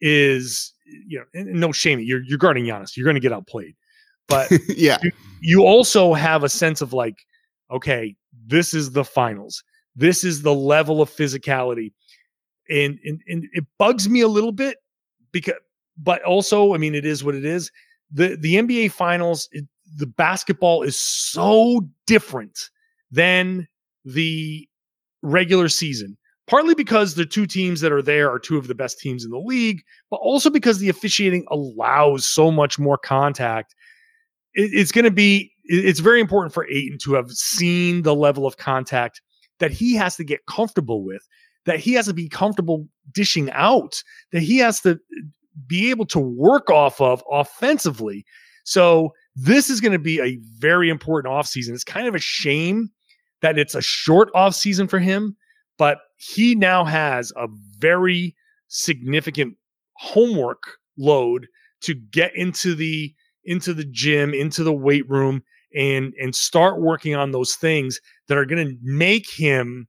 is 0.02 0.74
you 1.08 1.20
know, 1.20 1.44
no 1.44 1.72
shame. 1.72 2.00
You're 2.00 2.24
you're 2.24 2.38
guarding 2.38 2.66
Giannis. 2.66 2.96
You're 2.96 3.06
going 3.06 3.16
to 3.16 3.22
get 3.22 3.34
outplayed. 3.34 3.76
But 4.28 4.52
yeah, 4.70 4.98
you, 5.02 5.12
you 5.42 5.64
also 5.64 6.14
have 6.14 6.44
a 6.44 6.50
sense 6.50 6.82
of 6.82 6.94
like, 6.94 7.26
okay, 7.72 8.16
this 8.46 8.74
is 8.74 8.92
the 8.92 9.04
finals. 9.04 9.64
This 9.96 10.24
is 10.24 10.42
the 10.42 10.54
level 10.54 11.02
of 11.02 11.10
physicality. 11.10 11.92
And, 12.70 13.00
and, 13.06 13.22
and 13.28 13.46
it 13.54 13.66
bugs 13.80 14.10
me 14.10 14.22
a 14.22 14.28
little 14.28 14.52
bit 14.52 14.78
because, 15.32 15.56
but 15.98 16.22
also, 16.24 16.74
I 16.74 16.78
mean, 16.78 16.96
it 16.96 17.06
is 17.06 17.24
what 17.24 17.36
it 17.36 17.46
is. 17.46 17.72
The, 18.12 18.38
the 18.40 18.56
NBA 18.56 18.92
finals, 18.92 19.50
it, 19.52 19.66
the 19.96 20.06
basketball 20.06 20.84
is 20.84 21.00
so 21.00 21.88
different 22.06 22.70
than 23.10 23.68
the 24.04 24.68
regular 25.22 25.70
season. 25.70 26.17
Partly 26.48 26.76
because 26.76 27.16
the 27.16 27.26
two 27.26 27.46
teams 27.46 27.82
that 27.82 27.92
are 27.92 28.02
there 28.02 28.32
are 28.32 28.40
two 28.40 28.58
of 28.58 28.68
the 28.68 28.76
best 28.76 29.00
teams 29.00 29.26
in 29.26 29.32
the 29.32 29.38
league, 29.38 29.82
but 30.10 30.18
also 30.18 30.50
because 30.50 30.80
the 30.80 30.90
officiating 30.90 31.46
allows 31.52 32.26
so 32.26 32.50
much 32.52 32.80
more 32.80 32.98
contact. 32.98 33.76
It, 34.54 34.72
it's 34.74 34.92
going 34.92 35.06
to 35.06 35.12
be, 35.12 35.52
it's 35.66 36.00
very 36.00 36.22
important 36.22 36.54
for 36.54 36.66
Ayton 36.70 37.00
to 37.04 37.14
have 37.16 37.32
seen 37.32 38.04
the 38.04 38.16
level 38.16 38.46
of 38.46 38.56
contact 38.58 39.22
that 39.60 39.72
he 39.72 39.94
has 39.96 40.16
to 40.16 40.24
get 40.24 40.46
comfortable 40.46 41.04
with, 41.04 41.28
that 41.66 41.80
he 41.80 41.94
has 41.94 42.06
to 42.06 42.14
be 42.14 42.30
comfortable 42.30 42.88
dishing 43.12 43.52
out, 43.52 44.02
that 44.32 44.42
he 44.42 44.58
has 44.60 44.80
to 44.82 44.92
uh, 44.92 44.96
be 45.66 45.90
able 45.90 46.06
to 46.06 46.20
work 46.20 46.70
off 46.70 47.02
of 47.02 47.22
offensively. 47.30 48.24
So 48.64 49.14
this 49.36 49.70
is 49.70 49.82
going 49.82 49.94
to 49.94 50.00
be 50.00 50.22
a 50.22 50.40
very 50.60 50.90
important 50.90 51.34
offseason. 51.34 51.74
It's 51.74 51.84
kind 51.84 52.08
of 52.08 52.16
a 52.16 52.20
shame 52.20 52.90
that 53.42 53.58
it's 53.58 53.76
a 53.76 53.82
short 53.82 54.32
offseason 54.34 54.90
for 54.90 55.00
him, 55.00 55.36
but 55.78 56.00
he 56.18 56.56
now 56.56 56.84
has 56.84 57.32
a 57.36 57.48
very 57.78 58.36
significant 58.68 59.56
homework 59.98 60.64
load 60.98 61.48
to 61.82 61.94
get 61.94 62.36
into 62.36 62.76
the 62.76 63.14
into 63.46 63.74
the 63.74 63.86
gym, 63.86 64.34
into 64.34 64.64
the 64.64 64.74
weight 64.74 65.10
room 65.10 65.42
and 65.76 66.14
and 66.20 66.36
start 66.36 66.82
working 66.82 67.16
on 67.16 67.32
those 67.32 67.56
things 67.56 68.00
that 68.28 68.38
are 68.38 68.46
going 68.46 68.68
to 68.68 68.76
make 68.82 69.30
him 69.30 69.88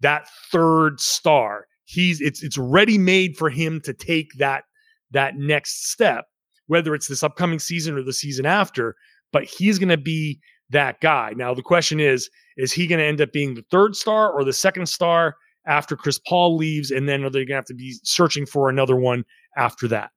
that 0.00 0.26
third 0.50 1.00
star. 1.00 1.66
He's 1.84 2.20
it's 2.20 2.42
it's 2.42 2.58
ready 2.58 2.98
made 2.98 3.36
for 3.36 3.50
him 3.50 3.80
to 3.82 3.92
take 3.92 4.28
that 4.38 4.64
that 5.10 5.36
next 5.36 5.90
step, 5.90 6.26
whether 6.66 6.94
it's 6.94 7.08
this 7.08 7.22
upcoming 7.22 7.58
season 7.58 7.96
or 7.96 8.02
the 8.02 8.12
season 8.12 8.46
after. 8.46 8.94
But 9.32 9.44
he's 9.44 9.78
going 9.78 9.90
to 9.90 9.96
be 9.96 10.40
that 10.70 11.00
guy. 11.00 11.32
Now 11.36 11.54
the 11.54 11.62
question 11.62 12.00
is: 12.00 12.28
Is 12.60 12.72
he 12.72 12.86
going 12.86 12.98
to 12.98 13.04
end 13.04 13.20
up 13.20 13.32
being 13.32 13.54
the 13.54 13.64
third 13.70 13.96
star 13.96 14.30
or 14.30 14.44
the 14.44 14.52
second 14.52 14.86
star 14.86 15.36
after 15.66 15.96
Chris 15.96 16.18
Paul 16.18 16.56
leaves, 16.56 16.90
and 16.90 17.08
then 17.08 17.24
are 17.24 17.30
they 17.30 17.40
going 17.40 17.48
to 17.48 17.54
have 17.54 17.64
to 17.66 17.74
be 17.74 17.96
searching 18.02 18.46
for 18.46 18.68
another 18.68 18.96
one 18.96 19.24
after 19.56 19.88
that? 19.88 20.10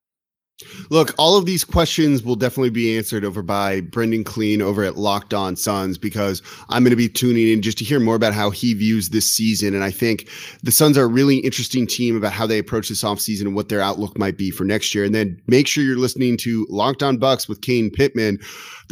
Look, 0.89 1.13
all 1.17 1.35
of 1.35 1.45
these 1.45 1.63
questions 1.63 2.23
will 2.23 2.35
definitely 2.35 2.69
be 2.69 2.95
answered 2.95 3.25
over 3.25 3.41
by 3.41 3.81
Brendon 3.81 4.23
Kleen 4.23 4.61
over 4.61 4.83
at 4.83 4.97
Locked 4.97 5.33
On 5.33 5.55
Suns 5.55 5.97
because 5.97 6.41
I'm 6.69 6.83
going 6.83 6.91
to 6.91 6.95
be 6.95 7.09
tuning 7.09 7.49
in 7.49 7.61
just 7.61 7.79
to 7.79 7.83
hear 7.83 7.99
more 7.99 8.15
about 8.15 8.33
how 8.33 8.51
he 8.51 8.73
views 8.73 9.09
this 9.09 9.29
season. 9.29 9.73
And 9.73 9.83
I 9.83 9.89
think 9.89 10.29
the 10.61 10.71
Suns 10.71 10.97
are 10.97 11.05
a 11.05 11.07
really 11.07 11.37
interesting 11.37 11.87
team 11.87 12.15
about 12.15 12.33
how 12.33 12.45
they 12.45 12.59
approach 12.59 12.89
this 12.89 13.03
offseason 13.03 13.41
and 13.41 13.55
what 13.55 13.69
their 13.69 13.81
outlook 13.81 14.17
might 14.17 14.37
be 14.37 14.51
for 14.51 14.63
next 14.63 14.93
year. 14.93 15.03
And 15.03 15.15
then 15.15 15.41
make 15.47 15.67
sure 15.67 15.83
you're 15.83 15.97
listening 15.97 16.37
to 16.37 16.67
Locked 16.69 17.01
On 17.01 17.17
Bucks 17.17 17.49
with 17.49 17.61
Kane 17.61 17.89
Pitman. 17.89 18.39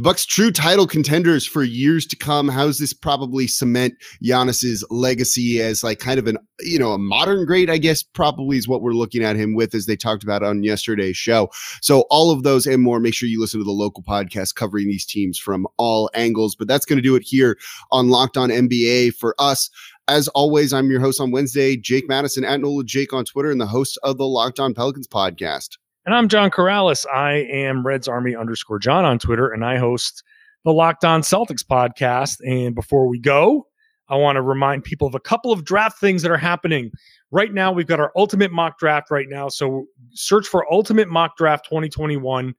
The 0.01 0.05
Bucks 0.05 0.25
true 0.25 0.51
title 0.51 0.87
contenders 0.87 1.45
for 1.45 1.61
years 1.61 2.07
to 2.07 2.15
come. 2.15 2.47
How's 2.47 2.79
this 2.79 2.91
probably 2.91 3.45
cement 3.45 3.93
Giannis's 4.23 4.83
legacy 4.89 5.61
as 5.61 5.83
like 5.83 5.99
kind 5.99 6.17
of 6.17 6.25
an, 6.25 6.39
you 6.61 6.79
know, 6.79 6.93
a 6.93 6.97
modern 6.97 7.45
great, 7.45 7.69
I 7.69 7.77
guess 7.77 8.01
probably 8.01 8.57
is 8.57 8.67
what 8.67 8.81
we're 8.81 8.93
looking 8.93 9.23
at 9.23 9.35
him 9.35 9.53
with 9.53 9.75
as 9.75 9.85
they 9.85 9.95
talked 9.95 10.23
about 10.23 10.41
on 10.41 10.63
yesterday's 10.63 11.17
show. 11.17 11.51
So 11.83 12.05
all 12.09 12.31
of 12.31 12.41
those 12.41 12.65
and 12.65 12.81
more, 12.81 12.99
make 12.99 13.13
sure 13.13 13.29
you 13.29 13.39
listen 13.39 13.59
to 13.59 13.63
the 13.63 13.69
local 13.69 14.01
podcast 14.01 14.55
covering 14.55 14.87
these 14.87 15.05
teams 15.05 15.37
from 15.37 15.67
all 15.77 16.09
angles. 16.15 16.55
But 16.55 16.67
that's 16.67 16.85
going 16.85 16.97
to 16.97 17.03
do 17.03 17.15
it 17.15 17.21
here 17.23 17.59
on 17.91 18.09
Locked 18.09 18.37
On 18.37 18.49
NBA 18.49 19.13
for 19.13 19.35
us. 19.37 19.69
As 20.07 20.27
always, 20.29 20.73
I'm 20.73 20.89
your 20.89 20.99
host 20.99 21.21
on 21.21 21.29
Wednesday, 21.29 21.77
Jake 21.77 22.09
Madison 22.09 22.43
at 22.43 22.59
Nola 22.59 22.83
Jake 22.83 23.13
on 23.13 23.23
Twitter 23.23 23.51
and 23.51 23.61
the 23.61 23.67
host 23.67 23.99
of 24.01 24.17
the 24.17 24.25
Locked 24.25 24.59
On 24.59 24.73
Pelicans 24.73 25.07
podcast. 25.07 25.77
And 26.03 26.15
I'm 26.15 26.29
John 26.29 26.49
Karalis. 26.49 27.05
I 27.07 27.45
am 27.51 27.85
Reds 27.85 28.07
Army 28.07 28.35
underscore 28.35 28.79
John 28.79 29.05
on 29.05 29.19
Twitter, 29.19 29.49
and 29.51 29.63
I 29.63 29.77
host 29.77 30.23
the 30.65 30.73
Locked 30.73 31.05
On 31.05 31.21
Celtics 31.21 31.63
podcast. 31.63 32.37
And 32.43 32.73
before 32.73 33.07
we 33.07 33.19
go, 33.19 33.67
I 34.09 34.15
want 34.15 34.37
to 34.37 34.41
remind 34.41 34.83
people 34.83 35.07
of 35.07 35.13
a 35.13 35.19
couple 35.19 35.51
of 35.51 35.63
draft 35.63 35.99
things 35.99 36.23
that 36.23 36.31
are 36.31 36.37
happening. 36.37 36.89
Right 37.29 37.53
now, 37.53 37.71
we've 37.71 37.85
got 37.85 37.99
our 37.99 38.11
ultimate 38.15 38.51
mock 38.51 38.79
draft 38.79 39.11
right 39.11 39.27
now. 39.29 39.47
So 39.47 39.85
search 40.13 40.47
for 40.47 40.65
Ultimate 40.73 41.07
Mock 41.07 41.37
Draft 41.37 41.65
2021 41.65 42.55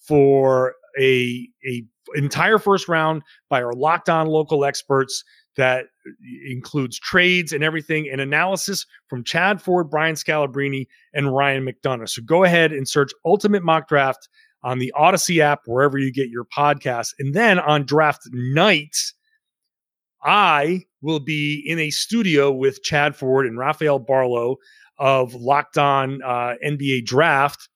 for 0.00 0.76
a, 0.96 1.48
a 1.68 1.82
entire 2.14 2.58
first 2.58 2.86
round 2.86 3.22
by 3.50 3.64
our 3.64 3.72
locked 3.72 4.08
on 4.08 4.28
local 4.28 4.64
experts 4.64 5.24
that 5.56 5.86
includes 6.46 6.98
trades 6.98 7.52
and 7.52 7.64
everything 7.64 8.08
and 8.10 8.20
analysis 8.20 8.86
from 9.08 9.24
Chad 9.24 9.60
Ford, 9.60 9.90
Brian 9.90 10.14
Scalabrine, 10.14 10.86
and 11.14 11.34
Ryan 11.34 11.66
McDonough. 11.66 12.08
So 12.08 12.22
go 12.22 12.44
ahead 12.44 12.72
and 12.72 12.88
search 12.88 13.12
Ultimate 13.24 13.62
Mock 13.62 13.88
Draft 13.88 14.28
on 14.62 14.78
the 14.78 14.92
Odyssey 14.96 15.40
app, 15.40 15.60
wherever 15.66 15.98
you 15.98 16.12
get 16.12 16.28
your 16.28 16.44
podcasts. 16.44 17.14
And 17.18 17.34
then 17.34 17.58
on 17.58 17.84
draft 17.84 18.22
night, 18.32 18.96
I 20.22 20.82
will 21.02 21.20
be 21.20 21.62
in 21.66 21.78
a 21.78 21.90
studio 21.90 22.50
with 22.50 22.82
Chad 22.82 23.14
Ford 23.14 23.46
and 23.46 23.58
Rafael 23.58 24.00
Barlowe 24.00 24.56
of 24.98 25.34
Locked 25.34 25.78
On 25.78 26.20
uh, 26.22 26.54
NBA 26.64 27.04
Draft 27.04 27.68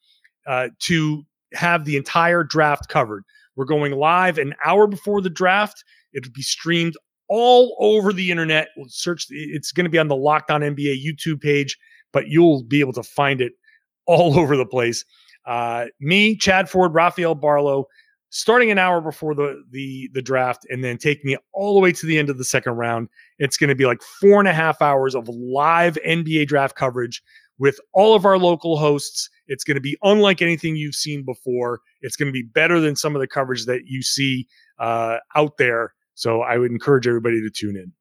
uh, 0.47 0.69
to 0.81 1.23
have 1.53 1.85
the 1.85 1.97
entire 1.97 2.43
draft 2.43 2.89
covered. 2.89 3.25
We're 3.57 3.67
going 3.67 3.93
live 3.93 4.39
an 4.39 4.55
hour 4.65 4.87
before 4.87 5.21
the 5.21 5.31
draft. 5.31 5.85
It'll 6.13 6.33
be 6.33 6.43
streamed 6.43 6.97
all 7.31 7.77
over 7.79 8.13
the 8.13 8.31
internet. 8.31 8.69
Search. 8.89 9.27
It's 9.31 9.73
going 9.73 9.85
to 9.85 9.91
be 9.91 9.99
on 9.99 10.09
the 10.09 10.17
Locked 10.17 10.51
On 10.51 10.61
NBA 10.61 11.03
YouTube 11.03 11.41
page, 11.41 11.79
but 12.13 12.29
you'll 12.29 12.65
be 12.65 12.81
able 12.81 12.93
to 12.93 13.03
find 13.03 13.41
it 13.41 13.53
all 14.07 14.39
over 14.39 14.57
the 14.57 14.67
place. 14.67 15.05
Uh, 15.47 15.87
me, 16.01 16.37
Chad 16.37 16.69
Ford, 16.69 16.93
Rafael 16.93 17.35
Barlowe, 17.35 17.85
starting 18.29 18.71
an 18.71 18.79
hour 18.79 19.01
before 19.01 19.35
the 19.35 19.63
the 19.71 20.11
the 20.13 20.21
draft 20.21 20.67
and 20.69 20.85
then 20.85 20.99
taking 20.99 21.31
it 21.31 21.41
all 21.53 21.75
the 21.75 21.81
way 21.81 21.93
to 21.93 22.07
the 22.07 22.19
end 22.19 22.29
of 22.29 22.37
the 22.37 22.45
second 22.45 22.75
round. 22.75 23.09
It's 23.39 23.57
going 23.57 23.69
to 23.69 23.75
be 23.75 23.87
like 23.87 24.03
four 24.03 24.41
and 24.41 24.49
a 24.49 24.53
half 24.53 24.83
hours 24.83 25.15
of 25.15 25.29
live 25.29 25.97
NBA 26.07 26.49
draft 26.49 26.77
coverage 26.77 27.23
with 27.59 27.79
all 27.93 28.15
of 28.15 28.25
our 28.25 28.39
local 28.39 28.77
hosts. 28.77 29.31
It's 29.47 29.65
going 29.65 29.77
to 29.77 29.81
be 29.81 29.97
unlike 30.03 30.43
anything 30.43 30.77
you've 30.77 30.95
seen 30.95 31.25
before. 31.25 31.81
It's 32.01 32.17
going 32.17 32.29
to 32.29 32.33
be 32.33 32.43
better 32.43 32.81
than 32.81 32.97
some 32.97 33.15
of 33.15 33.21
the 33.21 33.29
coverage 33.29 33.67
that 33.67 33.83
you 33.87 34.03
see 34.03 34.49
uh, 34.79 35.19
out 35.37 35.57
there. 35.59 35.93
So 36.21 36.43
I 36.43 36.59
would 36.59 36.71
encourage 36.71 37.07
everybody 37.07 37.41
to 37.41 37.49
tune 37.49 37.77
in. 37.77 37.93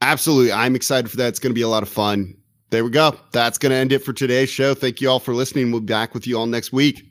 Absolutely. 0.00 0.50
I'm 0.50 0.74
excited 0.74 1.10
for 1.10 1.18
that. 1.18 1.28
It's 1.28 1.38
going 1.38 1.50
to 1.50 1.54
be 1.54 1.60
a 1.60 1.68
lot 1.68 1.82
of 1.82 1.88
fun. 1.90 2.34
There 2.70 2.82
we 2.82 2.90
go. 2.90 3.18
That's 3.32 3.58
going 3.58 3.68
to 3.68 3.76
end 3.76 3.92
it 3.92 3.98
for 3.98 4.14
today's 4.14 4.48
show. 4.48 4.72
Thank 4.72 5.02
you 5.02 5.10
all 5.10 5.20
for 5.20 5.34
listening. 5.34 5.70
We'll 5.70 5.82
be 5.82 5.92
back 5.92 6.14
with 6.14 6.26
you 6.26 6.38
all 6.38 6.46
next 6.46 6.72
week. 6.72 7.07